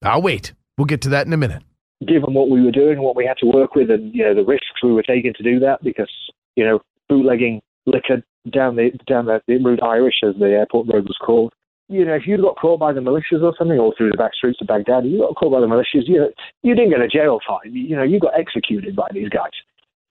[0.03, 0.53] I'll wait.
[0.77, 1.63] We'll get to that in a minute.
[2.05, 4.45] Given what we were doing, what we had to work with, and you know the
[4.45, 6.09] risks we were taking to do that, because
[6.55, 11.03] you know bootlegging liquor down the down the, the route Irish, as the airport road
[11.03, 11.53] was called.
[11.89, 14.33] You know, if you got caught by the militias or something, or through the back
[14.33, 16.29] streets of Baghdad, you got caught by the militias, you
[16.63, 17.75] you didn't get a jail time.
[17.75, 19.51] You know, you got executed by these guys.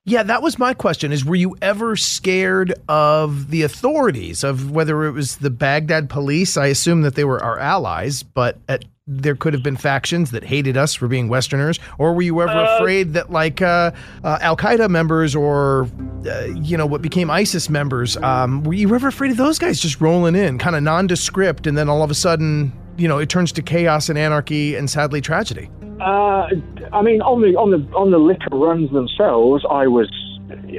[0.09, 5.05] Yeah, that was my question is were you ever scared of the authorities of whether
[5.05, 6.57] it was the Baghdad police?
[6.57, 10.45] I assume that they were our allies, but at, there could have been factions that
[10.45, 13.91] hated us for being Westerners, or were you ever uh, afraid that like uh,
[14.25, 15.91] uh, Al Qaeda members or
[16.27, 18.17] uh, you know what became ISIS members?
[18.17, 21.77] Um, were you ever afraid of those guys just rolling in, kind of nondescript, and
[21.77, 25.21] then all of a sudden, you know, it turns to chaos and anarchy and sadly
[25.21, 25.69] tragedy?
[26.01, 26.49] Uh,
[26.93, 30.11] I mean, on the on the on the liquor runs themselves, I was.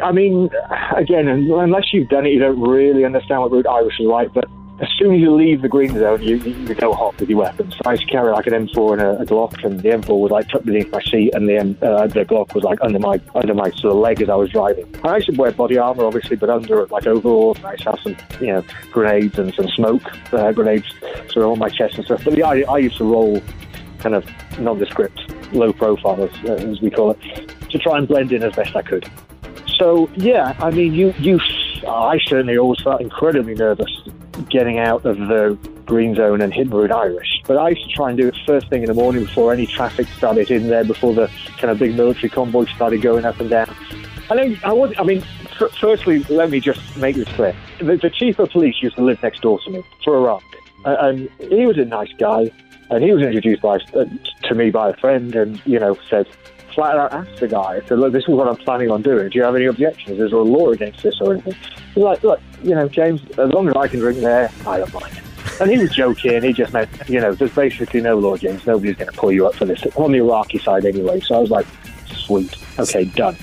[0.04, 0.50] I mean,
[0.96, 4.34] again, unless you've done it, you don't really understand what route Irish is like.
[4.34, 4.46] But
[4.82, 7.76] as soon as you leave the green zone, you, you go hot with your weapons.
[7.86, 10.32] I used to carry like an M4 and a, a Glock, and the M4 was
[10.32, 13.20] like tucked beneath my seat, and the M, uh, the Glock was like under my
[13.36, 14.88] under my sort of leg as I was driving.
[15.04, 18.00] I used to wear body armor, obviously, but under like overalls, I used to have
[18.00, 20.88] some you know grenades and some smoke uh, grenades
[21.30, 22.24] sort of on my chest and stuff.
[22.24, 23.42] But yeah, I, I used to roll
[24.00, 24.26] kind of
[24.60, 25.20] nondescript,
[25.54, 28.82] low profile, as, as we call it, to try and blend in as best I
[28.82, 29.10] could.
[29.78, 31.40] So yeah, I mean, you you,
[31.88, 33.92] I certainly always felt incredibly nervous
[34.50, 37.42] getting out of the green zone and hitting Irish.
[37.46, 39.66] But I used to try and do it first thing in the morning before any
[39.66, 43.50] traffic started in there, before the kind of big military convoy started going up and
[43.50, 43.76] down.
[44.30, 44.56] I know.
[44.64, 44.94] I was.
[44.98, 45.24] I mean,
[45.80, 49.22] firstly, let me just make this clear: the, the, chief of police used to live
[49.24, 50.44] next door to me for a rock,
[50.86, 52.52] and he was a nice guy.
[52.92, 54.06] And he was introduced by uh,
[54.44, 56.28] to me by a friend, and you know said
[56.74, 59.30] flat out asked the guy, I said, "Look, this is what I'm planning on doing.
[59.30, 60.20] Do you have any objections?
[60.20, 61.54] Is there a law against this or anything?"
[61.94, 64.94] He's like, "Look, you know, James, as long as I can drink there, I don't
[64.94, 65.22] mind."
[65.62, 66.42] And he was joking.
[66.42, 68.66] He just meant, you know, there's basically no law, James.
[68.66, 71.20] Nobody's going to pull you up for this on the Iraqi side anyway.
[71.20, 71.68] So I was like,
[72.06, 73.36] sweet, okay, done.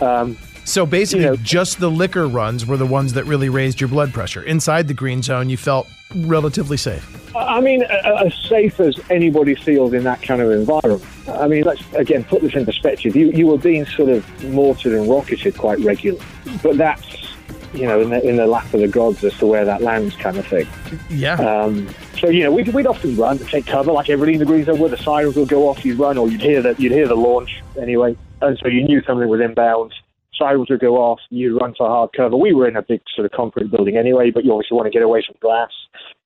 [0.00, 0.38] Um,
[0.68, 3.88] so basically, you know, just the liquor runs were the ones that really raised your
[3.88, 4.42] blood pressure.
[4.42, 7.14] Inside the green zone, you felt relatively safe.
[7.36, 11.04] I mean, as safe as anybody feels in that kind of environment.
[11.28, 13.14] I mean, let's again put this in perspective.
[13.14, 16.24] You you were being sort of mortared and rocketed quite regularly,
[16.62, 17.34] but that's
[17.72, 20.16] you know in the, in the lap of the gods as to where that lands,
[20.16, 20.66] kind of thing.
[21.10, 21.34] Yeah.
[21.34, 24.46] Um, so you know, we'd, we'd often run to take cover, like everybody in the
[24.46, 26.92] green zone, where the sirens would go off, you'd run, or you'd hear that you'd
[26.92, 29.92] hear the launch anyway, and so you knew something was inbound
[30.38, 32.36] sirens would go off, you run for hard cover.
[32.36, 34.90] We were in a big sort of concrete building anyway, but you obviously want to
[34.90, 35.70] get away from glass.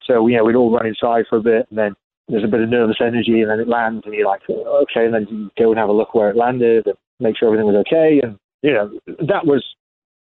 [0.07, 1.95] So, you know, we'd all run inside for a bit, and then
[2.29, 5.15] there's a bit of nervous energy, and then it lands, and you're like, okay, and
[5.15, 7.85] then you go and have a look where it landed and make sure everything was
[7.87, 8.21] okay.
[8.23, 8.91] And, you know,
[9.27, 9.65] that was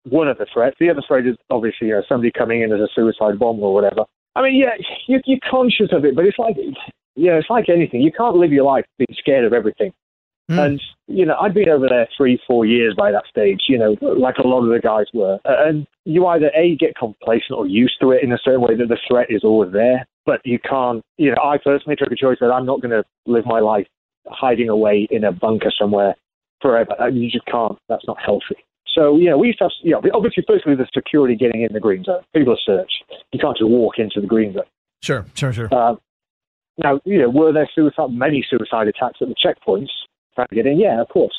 [0.05, 0.77] one of the threats.
[0.79, 3.75] The other threat is obviously, you know, somebody coming in as a suicide bomber or
[3.75, 4.05] whatever.
[4.35, 6.57] I mean, yeah, you're conscious of it, but it's like,
[7.17, 8.03] yeah, it's like anything.
[8.03, 9.93] You can't live your life being scared of everything.
[10.51, 10.65] Mm.
[10.65, 13.97] And, you know, I'd been over there three, four years by that stage, you know,
[14.01, 15.39] like a lot of the guys were.
[15.45, 18.89] And you either, A, get complacent or used to it in a certain way that
[18.89, 20.07] the threat is always there.
[20.25, 23.05] But you can't, you know, I personally took a choice that I'm not going to
[23.27, 23.87] live my life
[24.29, 26.15] hiding away in a bunker somewhere
[26.61, 26.95] forever.
[27.11, 27.79] You just can't.
[27.89, 28.57] That's not healthy.
[28.93, 31.73] So, you know, we used to have, you know, obviously, firstly, the security getting in
[31.73, 32.23] the green zone.
[32.35, 33.05] People are searched.
[33.33, 34.65] You can't just walk into the green zone.
[35.03, 35.69] Sure, sure, sure.
[35.73, 35.97] Uh,
[36.83, 39.91] now, you know, were there suicide, many suicide attacks at the checkpoints?
[40.37, 41.35] Trying to get in, yeah, of course.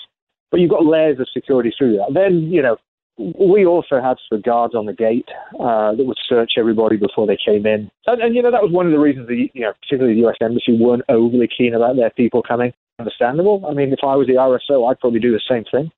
[0.52, 2.14] But you've got layers of security through that.
[2.14, 2.78] Then, you know,
[3.18, 5.28] we also had sort guards on the gate
[5.60, 7.90] uh, that would search everybody before they came in.
[8.06, 10.22] And, and, you know, that was one of the reasons the, you know, particularly the
[10.22, 10.36] U.S.
[10.42, 12.74] Embassy weren't overly keen about their people coming.
[13.00, 13.64] Understandable.
[13.70, 15.92] I mean, if I was the RSO, I'd probably do the same thing.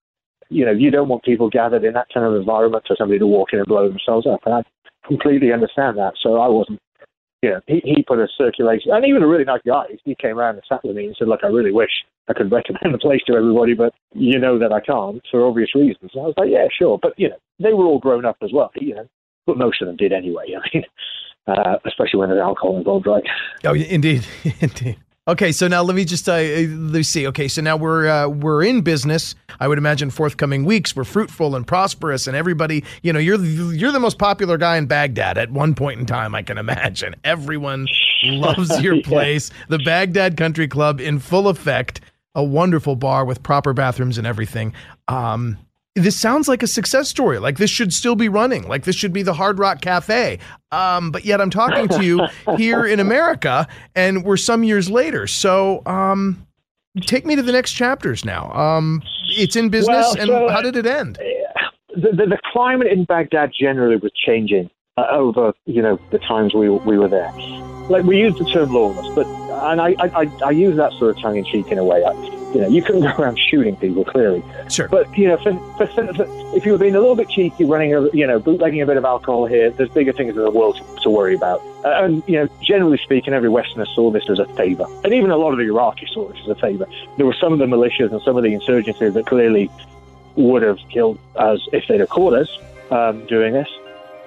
[0.50, 3.28] You know, you don't want people gathered in that kind of environment for somebody to
[3.28, 4.42] walk in and blow themselves up.
[4.46, 4.64] And I
[5.08, 6.14] completely understand that.
[6.22, 6.80] So I wasn't
[7.41, 9.86] yeah, he, he put a circulation, and he was a really nice guy.
[10.04, 11.91] He came around and sat with me and said, "Look, I really wish
[12.28, 15.73] I could recommend the place to everybody, but you know that I can't for obvious
[15.73, 18.38] reasons." And I was like, "Yeah, sure," but you know, they were all grown up
[18.41, 19.08] as well, you know,
[19.45, 20.45] but most of them did anyway.
[20.58, 20.84] I mean,
[21.47, 23.23] uh, especially when there's alcohol involved, right?
[23.63, 24.25] Oh, indeed,
[24.60, 24.97] indeed.
[25.30, 27.28] Okay, so now let me just uh, let's see.
[27.28, 29.36] Okay, so now we're uh, we're in business.
[29.60, 33.92] I would imagine forthcoming weeks we're fruitful and prosperous, and everybody, you know, you're you're
[33.92, 36.34] the most popular guy in Baghdad at one point in time.
[36.34, 37.86] I can imagine everyone
[38.24, 39.52] loves your place.
[39.52, 39.65] yeah.
[39.78, 42.02] The Baghdad Country Club in full effect,
[42.34, 44.74] a wonderful bar with proper bathrooms and everything.
[45.08, 45.60] Um,
[46.04, 47.40] this sounds like a success story.
[47.40, 48.68] Like this should still be running.
[48.68, 50.40] Like this should be the Hard Rock Cafe.
[50.72, 55.28] Um, but yet I'm talking to you here in America, and we're some years later.
[55.28, 56.46] So um,
[57.02, 58.52] take me to the next chapters now.
[58.54, 59.02] Um,
[59.38, 61.18] it's in business, well, so, and how did it end?
[61.96, 66.54] The, the, the, climate in Baghdad generally was changing uh, over you know the times
[66.54, 67.32] we we were there.
[67.90, 69.26] Like we use the term lawless, but
[69.63, 72.04] and I I, I use that sort of tongue in cheek in a way.
[72.04, 72.13] I,
[72.54, 74.43] you know, you couldn't go around shooting people clearly.
[74.69, 74.88] Sure.
[74.88, 77.93] But you know, for, for, for, if you were being a little bit cheeky, running
[77.93, 80.78] a you know bootlegging a bit of alcohol here, there's bigger things in the world
[80.78, 81.62] to, to worry about.
[81.84, 85.32] Uh, and you know, generally speaking, every Westerner saw this as a favour, and even
[85.32, 86.88] a lot of the Iraqis saw this as a favour.
[87.17, 89.69] There were some of the militias and some of the insurgencies that clearly
[90.36, 92.50] would have killed us if they'd have caught us
[92.91, 93.69] um, doing this.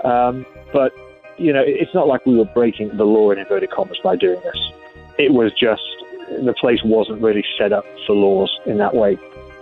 [0.05, 0.95] Um, but
[1.38, 4.40] you know, it's not like we were breaking the law in inverted commas by doing
[4.42, 4.73] this.
[5.18, 5.83] It was just
[6.29, 9.18] the place wasn't really set up for laws in that way.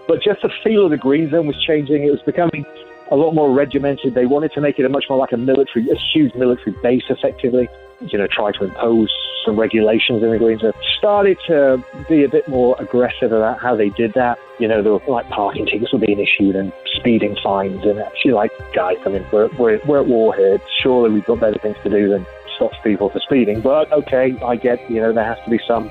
[0.07, 2.05] But just the feel of the green zone was changing.
[2.05, 2.65] It was becoming
[3.11, 4.15] a lot more regimented.
[4.15, 7.05] They wanted to make it a much more like a military, a huge military base,
[7.09, 7.69] effectively.
[8.01, 9.13] You know, try to impose
[9.45, 10.73] some regulations in the green zone.
[10.97, 14.39] Started to be a bit more aggressive about how they did that.
[14.59, 18.33] You know, there were like parking tickets were being issued and speeding fines, and actually,
[18.33, 20.59] like, guys, I mean, we're, we're, we're at war here.
[20.83, 22.27] Surely we've got better things to do than
[22.61, 23.61] stop people for speeding.
[23.61, 25.91] But okay, I get, you know, there has to be some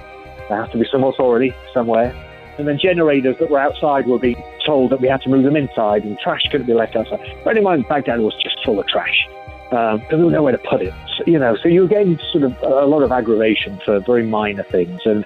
[0.50, 2.14] there has to be some authority somewhere.
[2.58, 5.56] And then generators that were outside were being told that we had to move them
[5.56, 7.20] inside, and trash couldn't be left outside.
[7.44, 9.28] Bear in mind, Baghdad was just full of trash
[9.70, 10.94] because um, there was nowhere to put it.
[11.18, 14.26] So, you know, so you were getting sort of a lot of aggravation for very
[14.26, 15.00] minor things.
[15.06, 15.24] And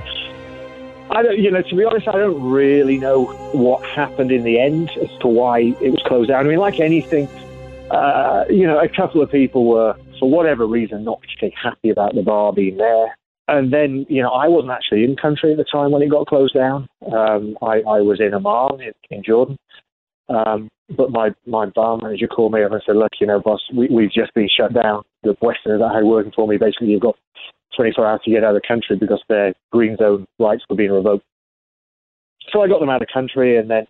[1.10, 4.60] I don't, you know, to be honest, I don't really know what happened in the
[4.60, 6.46] end as to why it was closed down.
[6.46, 7.28] I mean, like anything,
[7.89, 12.15] uh, you know, a couple of people were, for whatever reason, not particularly happy about
[12.15, 13.17] the bar being there.
[13.49, 16.28] And then, you know, I wasn't actually in country at the time when it got
[16.28, 16.88] closed down.
[17.11, 19.57] Um, I, I, was in Amman in, in Jordan.
[20.30, 23.59] Um, but my, my bar manager called me up and said, look, you know, boss,
[23.76, 25.03] we, we've just been shut down.
[25.24, 27.17] The Westerners that had working for me, basically, you've got
[27.76, 30.91] 24 hours to get out of the country because their green zone rights were being
[30.91, 31.26] revoked.
[32.53, 33.88] So I got them out of country, and then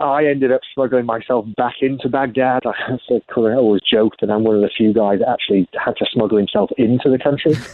[0.00, 2.62] I ended up smuggling myself back into Baghdad.
[2.66, 2.98] I
[3.36, 6.70] always joked that I'm one of the few guys that actually had to smuggle himself
[6.78, 7.54] into the country.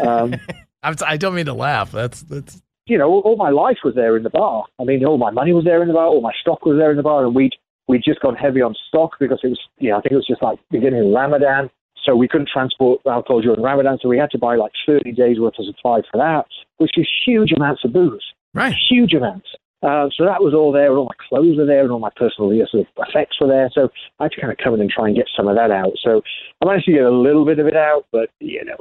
[0.00, 0.34] Um,
[0.82, 1.92] I don't mean to laugh.
[1.92, 4.64] That's that's you know, all, all, my life was there in the bar.
[4.80, 6.90] I mean, all my money was there in the bar, all my stock was there
[6.90, 7.52] in the bar, and we'd
[7.86, 10.26] we'd just gone heavy on stock because it was, you know, I think it was
[10.26, 11.70] just like beginning of Ramadan,
[12.04, 15.38] so we couldn't transport alcohol during Ramadan, so we had to buy like 30 days
[15.38, 16.46] worth of supply for that,
[16.78, 18.24] which is huge amounts of booze,
[18.54, 18.74] right?
[18.88, 19.48] Huge amounts.
[19.82, 22.10] Uh, so that was all there, and all my clothes were there, and all my
[22.14, 23.70] personal sort of effects were there.
[23.72, 25.70] So I had to kind of come in and try and get some of that
[25.70, 25.92] out.
[26.04, 26.20] So
[26.60, 28.76] I managed to get a little bit of it out, but you know,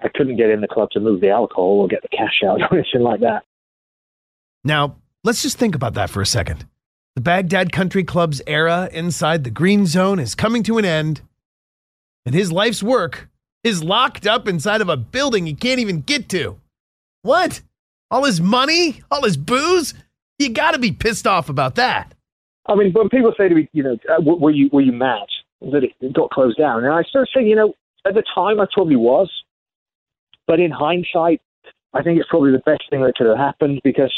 [0.00, 2.60] I couldn't get in the club to move the alcohol or get the cash out
[2.70, 3.42] or anything like that.
[4.62, 6.64] Now, let's just think about that for a second.
[7.16, 11.22] The Baghdad Country Club's era inside the green zone is coming to an end,
[12.24, 13.28] and his life's work
[13.64, 16.60] is locked up inside of a building he can't even get to.
[17.22, 17.62] What?
[18.10, 19.02] All his money?
[19.10, 19.94] All his booze?
[20.38, 22.14] You got to be pissed off about that.
[22.66, 25.26] I mean, when people say to me, you know, uh, were you were you mad
[25.60, 26.84] that it got closed down?
[26.84, 27.74] And I start saying, you know,
[28.06, 29.30] at the time I probably was,
[30.46, 31.40] but in hindsight,
[31.94, 34.12] I think it's probably the best thing that could have happened because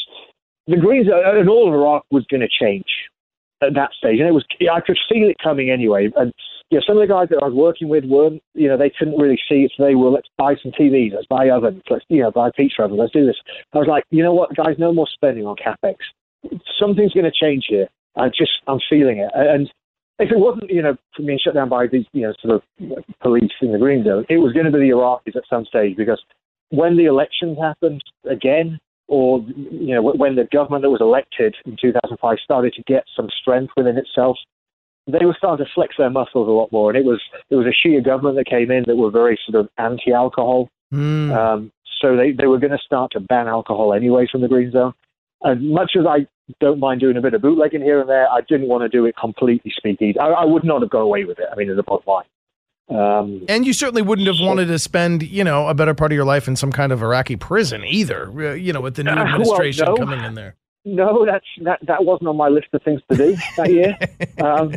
[0.66, 2.86] the Greens uh, and all of Iraq was going to change
[3.62, 6.10] at that stage, and it was I could feel it coming anyway.
[6.16, 6.32] And
[6.70, 8.90] you know, some of the guys that I was working with weren't, you know, they
[8.90, 9.72] couldn't really see it.
[9.76, 12.82] So they were, let's buy some TVs, let's buy ovens, let's, you know, buy pizza
[12.82, 13.36] ovens, let's do this.
[13.72, 15.96] I was like, you know what, guys, no more spending on capex.
[16.78, 17.88] Something's going to change here.
[18.16, 19.30] I just, I'm feeling it.
[19.34, 19.70] And
[20.18, 23.52] if it wasn't, you know, being shut down by these, you know, sort of police
[23.62, 26.22] in the green zone, it was going to be the Iraqis at some stage because
[26.70, 31.78] when the elections happened again, or you know when the government that was elected in
[31.80, 34.36] 2005 started to get some strength within itself,
[35.08, 36.90] they were starting to flex their muscles a lot more.
[36.90, 39.64] And it was it was a Shia government that came in that were very sort
[39.64, 40.68] of anti-alcohol.
[40.92, 41.36] Mm.
[41.36, 44.70] Um, so they, they were going to start to ban alcohol anyway from the green
[44.70, 44.94] zone.
[45.44, 46.26] As much as I
[46.60, 49.04] don't mind doing a bit of bootlegging here and there, I didn't want to do
[49.06, 50.18] it completely speakeasy.
[50.18, 51.46] I, I would not have gone away with it.
[51.50, 52.24] I mean, in the bottom line.
[52.90, 56.16] Um, and you certainly wouldn't have wanted to spend, you know, a better part of
[56.16, 58.30] your life in some kind of Iraqi prison either.
[58.30, 60.06] Uh, you know, with the new administration uh, well, no.
[60.06, 60.56] coming in there.
[60.94, 61.80] No, that's that.
[61.82, 63.96] That wasn't on my list of things to do that year.
[64.44, 64.74] um,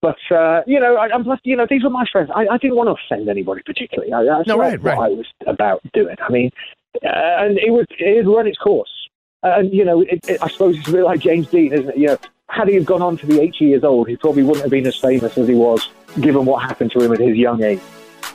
[0.00, 2.30] but uh, you know, I, am plus, you know, these were my friends.
[2.34, 4.12] I, I didn't want to offend anybody particularly.
[4.12, 4.98] I, that's no, right, right.
[4.98, 6.16] I was about doing.
[6.20, 6.50] I mean,
[7.04, 8.90] uh, and it was it run its course.
[9.44, 11.96] And you know, it, it, I suppose it's a bit like James Dean, isn't it?
[11.96, 14.70] You know, had he gone on to be 80 years old, he probably wouldn't have
[14.70, 15.88] been as famous as he was,
[16.20, 17.80] given what happened to him at his young age.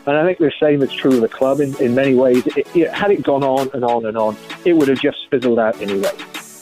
[0.05, 2.43] And I think the same is true of the club in, in many ways.
[2.55, 5.79] It, had it gone on and on and on, it would have just fizzled out
[5.81, 6.11] anyway.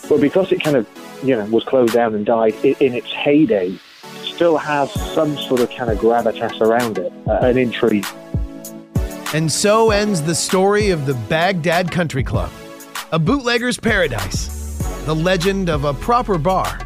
[0.07, 0.87] But because it kind of,
[1.23, 3.77] you know, was closed down and died in its heyday,
[4.23, 8.05] still has some sort of kind of gravitas around it, uh, an intrigue.
[9.33, 12.51] And so ends the story of the Baghdad Country Club,
[13.11, 16.79] a bootlegger's paradise, the legend of a proper bar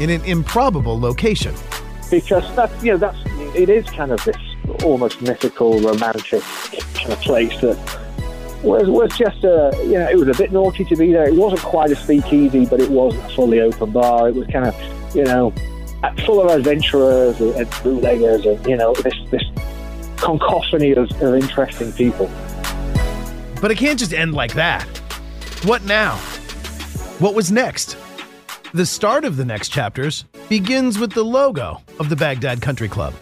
[0.00, 1.54] in an improbable location.
[2.10, 3.18] Because that's you know that's
[3.54, 4.36] it is kind of this
[4.84, 6.42] almost mythical, romantic
[6.94, 8.05] kind of place that
[8.66, 11.26] was was just a you know it was a bit naughty to be there.
[11.28, 14.28] It wasn't quite a speakeasy, but it wasn't a fully open bar.
[14.28, 15.52] It was kind of you know
[16.24, 19.42] full of adventurers and, and bootleggers and you know this this
[20.16, 22.30] concophony of, of interesting people.
[23.60, 24.84] But it can't just end like that.
[25.64, 26.16] What now?
[27.18, 27.96] What was next?
[28.74, 33.14] The start of the next chapters begins with the logo of the Baghdad Country Club.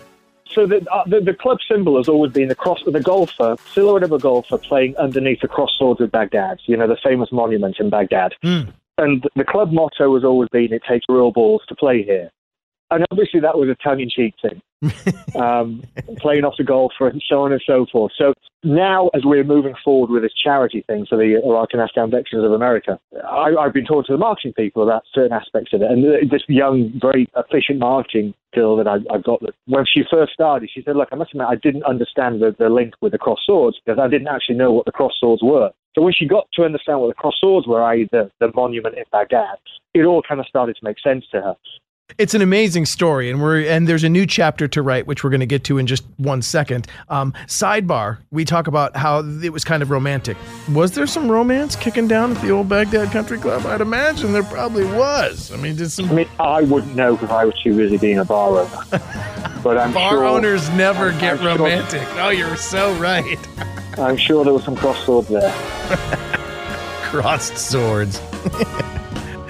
[0.55, 4.05] So the, uh, the, the, club symbol has always been the cross, the golfer, silhouette
[4.05, 6.61] of a golfer playing underneath the cross swords of Baghdad.
[6.67, 8.35] You know the famous monument in Baghdad.
[8.43, 8.73] Mm.
[8.97, 12.31] And the club motto has always been, "It takes real balls to play here."
[12.95, 14.63] And obviously, that was a tongue-in-cheek thing
[15.41, 15.83] um,
[16.19, 18.13] playing off the golfer and so on and so forth.
[18.17, 22.11] So now, as we're moving forward with this charity thing for the Iraq and Afghan
[22.11, 25.83] Veterans of America, I, have been talking to the marketing people about certain aspects of
[25.83, 25.91] it.
[25.91, 30.33] And this young, very efficient marketing girl that I, I got, that when she first
[30.33, 33.19] started, she said, "Look, I must admit, I didn't understand the, the link with the
[33.19, 36.27] cross swords because I didn't actually know what the cross swords were." So when she
[36.27, 39.59] got to understand what the cross swords were, i.e., the, the monument in Baghdad,
[39.95, 41.57] it all kind of started to make sense to her.
[42.19, 45.31] It's an amazing story, and we're and there's a new chapter to write, which we're
[45.31, 46.87] going to get to in just one second.
[47.09, 50.37] Um, sidebar: We talk about how it was kind of romantic.
[50.73, 53.65] Was there some romance kicking down at the old Baghdad Country Club?
[53.65, 55.51] I'd imagine there probably was.
[55.51, 56.11] I mean, did some?
[56.11, 59.03] I mean, I wouldn't know because I was too busy being a bar owner.
[59.65, 62.03] But I'm bar sure, owners never I'm, get I'm romantic.
[62.03, 63.39] Sure, oh, you're so right.
[63.99, 65.51] I'm sure there was some cross swords there.
[67.05, 68.21] Crossed swords.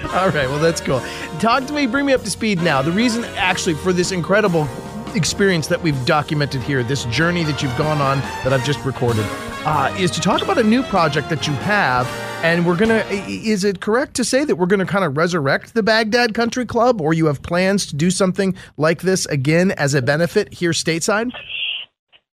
[0.13, 1.01] All right, well, that's cool.
[1.39, 2.81] Talk to me, bring me up to speed now.
[2.81, 4.67] The reason, actually, for this incredible
[5.15, 9.25] experience that we've documented here, this journey that you've gone on that I've just recorded,
[9.65, 12.07] uh, is to talk about a new project that you have.
[12.43, 15.17] And we're going to, is it correct to say that we're going to kind of
[15.17, 19.71] resurrect the Baghdad Country Club, or you have plans to do something like this again
[19.71, 21.31] as a benefit here stateside?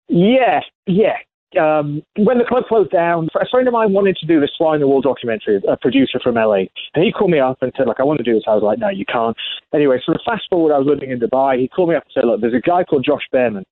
[0.09, 1.17] Yeah, yeah.
[1.59, 4.75] Um, when the club closed down, a friend of mine wanted to do this fly
[4.75, 6.71] in the wall documentary, a producer from LA.
[6.95, 8.45] And he called me up and said, like, I want to do this.
[8.47, 9.37] I was like, no, you can't.
[9.75, 11.59] Anyway, so fast forward, I was living in Dubai.
[11.59, 13.65] He called me up and said, look, there's a guy called Josh Bearman.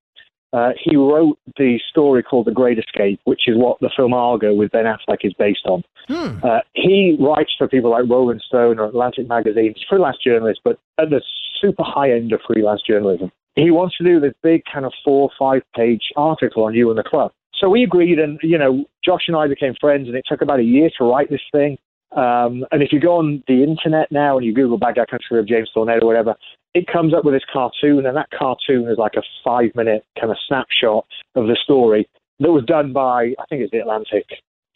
[0.53, 4.55] Uh, he wrote the story called The Great Escape, which is what the film Argo
[4.55, 5.83] with Ben Affleck is based on.
[6.09, 6.39] Hmm.
[6.43, 9.75] Uh, he writes for people like Rolling Stone or Atlantic Magazine.
[9.77, 11.21] He's a freelance journalist, but at the
[11.61, 13.31] super high end of freelance journalism.
[13.57, 16.89] He wants to do this big kind of four or five page article on you
[16.91, 17.33] and the club.
[17.61, 20.61] So we agreed, and you know, Josh and I became friends, and it took about
[20.61, 21.79] a year to write this thing.
[22.13, 25.47] Um, and if you go on the internet now and you Google Baghdad Country of
[25.47, 26.35] James Thornett or whatever,
[26.75, 30.31] it comes up with this cartoon, and that cartoon is like a five minute kind
[30.31, 32.09] of snapshot of the story
[32.41, 34.27] that was done by, I think it's The Atlantic,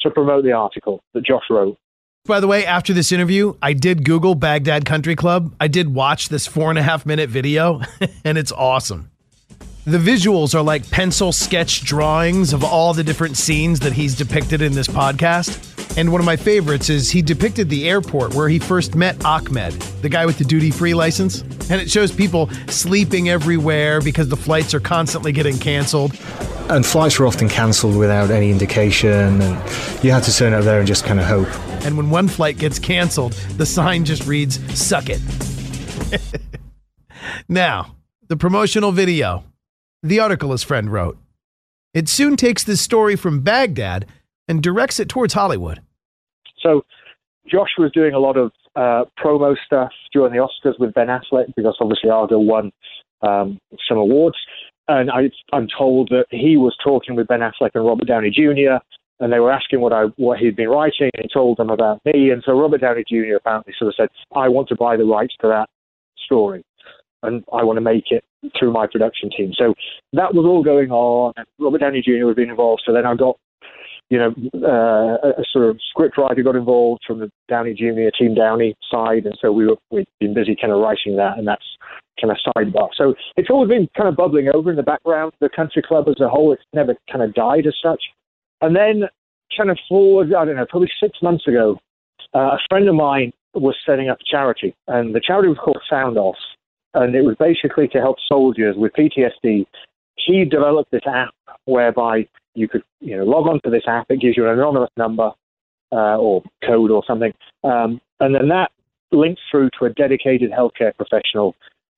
[0.00, 1.78] to promote the article that Josh wrote.
[2.24, 5.54] By the way, after this interview, I did Google Baghdad Country Club.
[5.60, 7.80] I did watch this four and a half minute video,
[8.24, 9.11] and it's awesome.
[9.84, 14.62] The visuals are like pencil sketch drawings of all the different scenes that he's depicted
[14.62, 15.98] in this podcast.
[15.98, 19.72] And one of my favorites is he depicted the airport where he first met Ahmed,
[20.00, 21.40] the guy with the duty free license.
[21.68, 26.12] And it shows people sleeping everywhere because the flights are constantly getting canceled.
[26.70, 30.78] And flights were often cancelled without any indication, and you had to turn up there
[30.78, 31.48] and just kind of hope.
[31.84, 35.20] And when one flight gets canceled, the sign just reads, Suck it.
[37.48, 37.96] now,
[38.28, 39.42] the promotional video
[40.02, 41.18] the article his friend wrote.
[41.94, 44.06] It soon takes this story from Baghdad
[44.48, 45.80] and directs it towards Hollywood.
[46.60, 46.84] So
[47.46, 51.54] Josh was doing a lot of uh, promo stuff during the Oscars with Ben Affleck
[51.56, 52.72] because obviously Argo won
[53.20, 54.36] um, some awards.
[54.88, 58.78] And I, am told that he was talking with Ben Affleck and Robert Downey Jr.
[59.20, 62.00] and they were asking what I what he'd been writing, and he told them about
[62.04, 62.30] me.
[62.30, 63.36] And so Robert Downey Jr.
[63.36, 65.68] apparently sort of said, "I want to buy the rights to that
[66.24, 66.64] story,
[67.22, 68.24] and I want to make it
[68.58, 69.52] through my production team.
[69.56, 69.74] So
[70.12, 71.32] that was all going on.
[71.58, 72.26] Robert Downey Jr.
[72.26, 72.82] was being involved.
[72.84, 73.36] So then I got,
[74.10, 78.10] you know, uh, a, sort of script writer got involved from the Downey Jr.
[78.18, 81.46] Team Downey side, and so we were we've been busy kind of writing that, and
[81.46, 81.64] that's
[82.20, 82.88] kind of sidebar.
[82.94, 85.32] So it's always been kind of bubbling over in the background.
[85.40, 88.02] The country club as a whole, it's never kind of died as such.
[88.60, 89.04] And then
[89.56, 91.78] kind of forward, I don't know, probably six months ago,
[92.34, 95.78] uh, a friend of mine was setting up a charity, and the charity was called
[95.88, 96.36] Sound Off
[96.94, 99.66] and it was basically to help soldiers with PTSD.
[100.16, 101.34] He developed this app
[101.64, 104.06] whereby you could, you know, log on to this app.
[104.10, 105.30] It gives you an anonymous number
[105.90, 107.32] uh, or code or something,
[107.64, 108.70] um, and then that
[109.10, 111.54] links through to a dedicated healthcare professional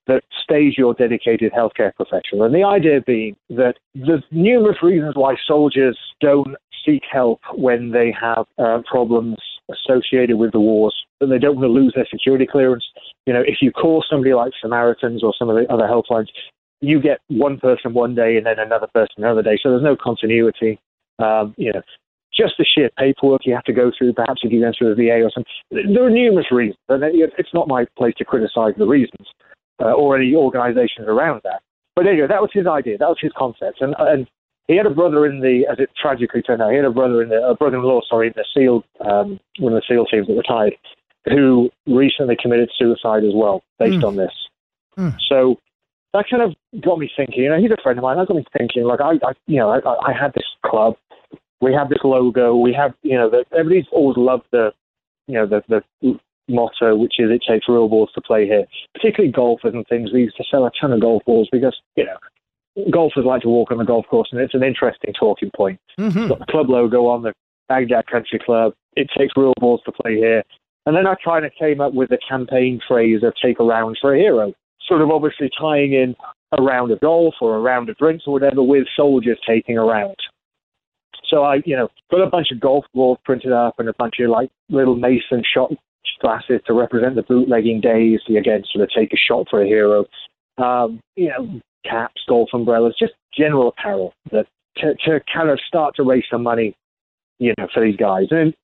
[0.07, 2.45] that stays your dedicated healthcare professional.
[2.45, 8.15] And the idea being that there's numerous reasons why soldiers don't seek help when they
[8.21, 9.37] have uh, problems
[9.71, 12.85] associated with the wars, and they don't want to lose their security clearance.
[13.27, 16.29] You know, if you call somebody like Samaritans or some of the other helplines,
[16.81, 19.59] you get one person one day and then another person another day.
[19.63, 20.79] So there's no continuity.
[21.19, 21.83] Um, you know,
[22.37, 25.03] just the sheer paperwork you have to go through, perhaps if you go through the
[25.03, 25.95] VA or something.
[25.95, 29.29] There are numerous reasons, and it's not my place to criticize the reasons
[29.81, 31.63] uh, or any organizations around that.
[31.95, 32.99] But anyway, that was his idea.
[32.99, 33.81] That was his concept.
[33.81, 34.27] And, and
[34.69, 37.23] he had a brother in the, as it tragically turned out, he had a brother
[37.23, 40.35] in the, a brother-in-law, sorry, in the SEAL, um, one of the SEAL teams that
[40.35, 40.75] retired,
[41.27, 44.07] who recently committed suicide as well, based mm.
[44.07, 44.33] on this.
[44.99, 45.17] Mm.
[45.29, 45.57] So
[46.15, 47.43] that kind of got me thinking.
[47.43, 48.17] You know, he's a friend of mine.
[48.17, 48.85] That got me thinking.
[48.85, 50.95] Like I, I you know, I, I had this club.
[51.61, 52.57] We have this logo.
[52.57, 54.73] We have, you know, the, everybody's always loved the,
[55.27, 55.63] you know, the
[56.03, 58.65] the motto, which is it takes real balls to play here.
[58.95, 60.13] Particularly golfers and things.
[60.13, 62.17] We used to sell a ton of golf balls because, you know,
[62.91, 65.81] golfers like to walk on the golf course, and it's an interesting talking point.
[65.99, 66.29] Mm-hmm.
[66.29, 67.33] got the club logo on the
[67.69, 68.73] Baghdad Country Club.
[68.95, 70.43] It takes real balls to play here.
[70.87, 73.97] And then I kind of came up with the campaign phrase of take a round
[74.01, 74.53] for a hero,
[74.87, 76.15] sort of obviously tying in
[76.53, 79.83] a round of golf or a round of drinks or whatever with soldiers taking a
[79.83, 80.17] round.
[81.29, 84.17] So I, you know, got a bunch of golf balls printed up and a bunch
[84.21, 85.73] of like little mason shot
[86.21, 88.21] glasses to represent the bootlegging days.
[88.29, 90.05] Again, sort of take a shot for a hero.
[90.59, 95.95] Um, you know, caps, golf umbrellas, just general apparel that to, to kind of start
[95.97, 96.75] to raise some money,
[97.39, 98.27] you know, for these guys.
[98.31, 98.55] And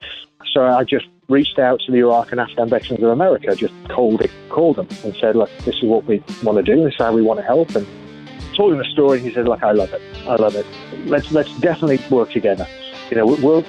[0.52, 4.20] so I just reached out to the Iraq and Afghan veterans of America, just called
[4.20, 6.82] it, called them and said, look, this is what we want to do.
[6.82, 7.74] This is how we want to help.
[7.76, 7.86] And
[8.56, 9.18] told him the story.
[9.18, 10.02] And he said, look, I love it.
[10.26, 10.66] I love it.
[11.06, 12.66] Let's let's definitely work together.
[13.10, 13.64] You know, we'll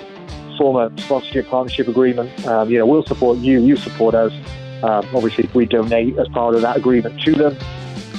[0.57, 2.45] form a sponsorship partnership agreement.
[2.47, 3.61] Um, you know, we'll support you.
[3.61, 4.33] You support us.
[4.83, 7.57] Um, obviously, we donate as part of that agreement to them.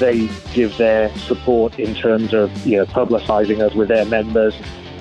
[0.02, 4.52] They give their support in terms of you know publicising us with their members.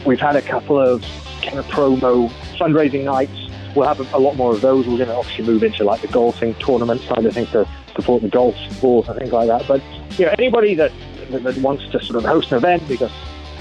[0.05, 1.01] We've had a couple of
[1.41, 2.29] kind of promo
[2.59, 3.31] fundraising nights.
[3.75, 4.85] We'll have a, lot more of those.
[4.85, 8.21] We're going to obviously move into like the golfing tournament side of things to support
[8.21, 9.67] the golf sports and things like that.
[9.67, 9.81] But
[10.19, 10.91] you know, anybody that,
[11.31, 13.11] that wants to sort of host an event because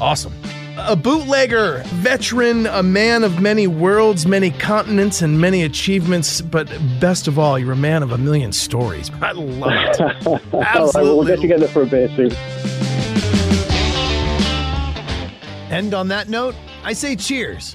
[0.00, 0.32] Awesome.
[0.76, 6.66] A bootlegger, veteran, a man of many worlds, many continents, and many achievements, but
[7.00, 9.10] best of all, you're a man of a million stories.
[9.22, 10.00] I love it.
[10.26, 12.32] All right, well, we'll get together for a beer soon.
[15.70, 17.74] And on that note, I say cheers.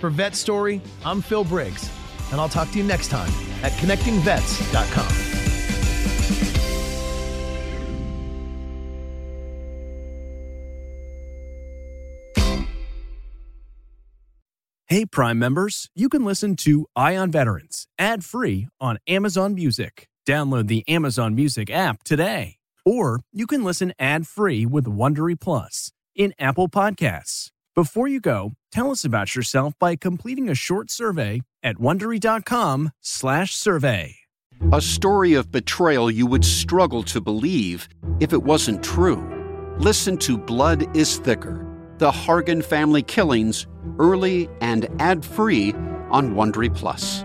[0.00, 1.90] For Vet Story, I'm Phil Briggs,
[2.30, 3.30] and I'll talk to you next time
[3.62, 5.28] at connectingvets.com.
[14.90, 20.08] Hey, Prime members, you can listen to Ion Veterans ad free on Amazon Music.
[20.26, 22.56] Download the Amazon Music app today.
[22.86, 27.50] Or you can listen ad free with Wondery Plus in Apple Podcasts.
[27.78, 34.16] Before you go, tell us about yourself by completing a short survey at wondery.com/slash survey.
[34.72, 39.22] A story of betrayal you would struggle to believe if it wasn't true.
[39.78, 41.64] Listen to Blood is Thicker
[41.98, 43.68] The Hargan Family Killings,
[44.00, 45.72] early and ad free
[46.10, 47.24] on Wondery Plus.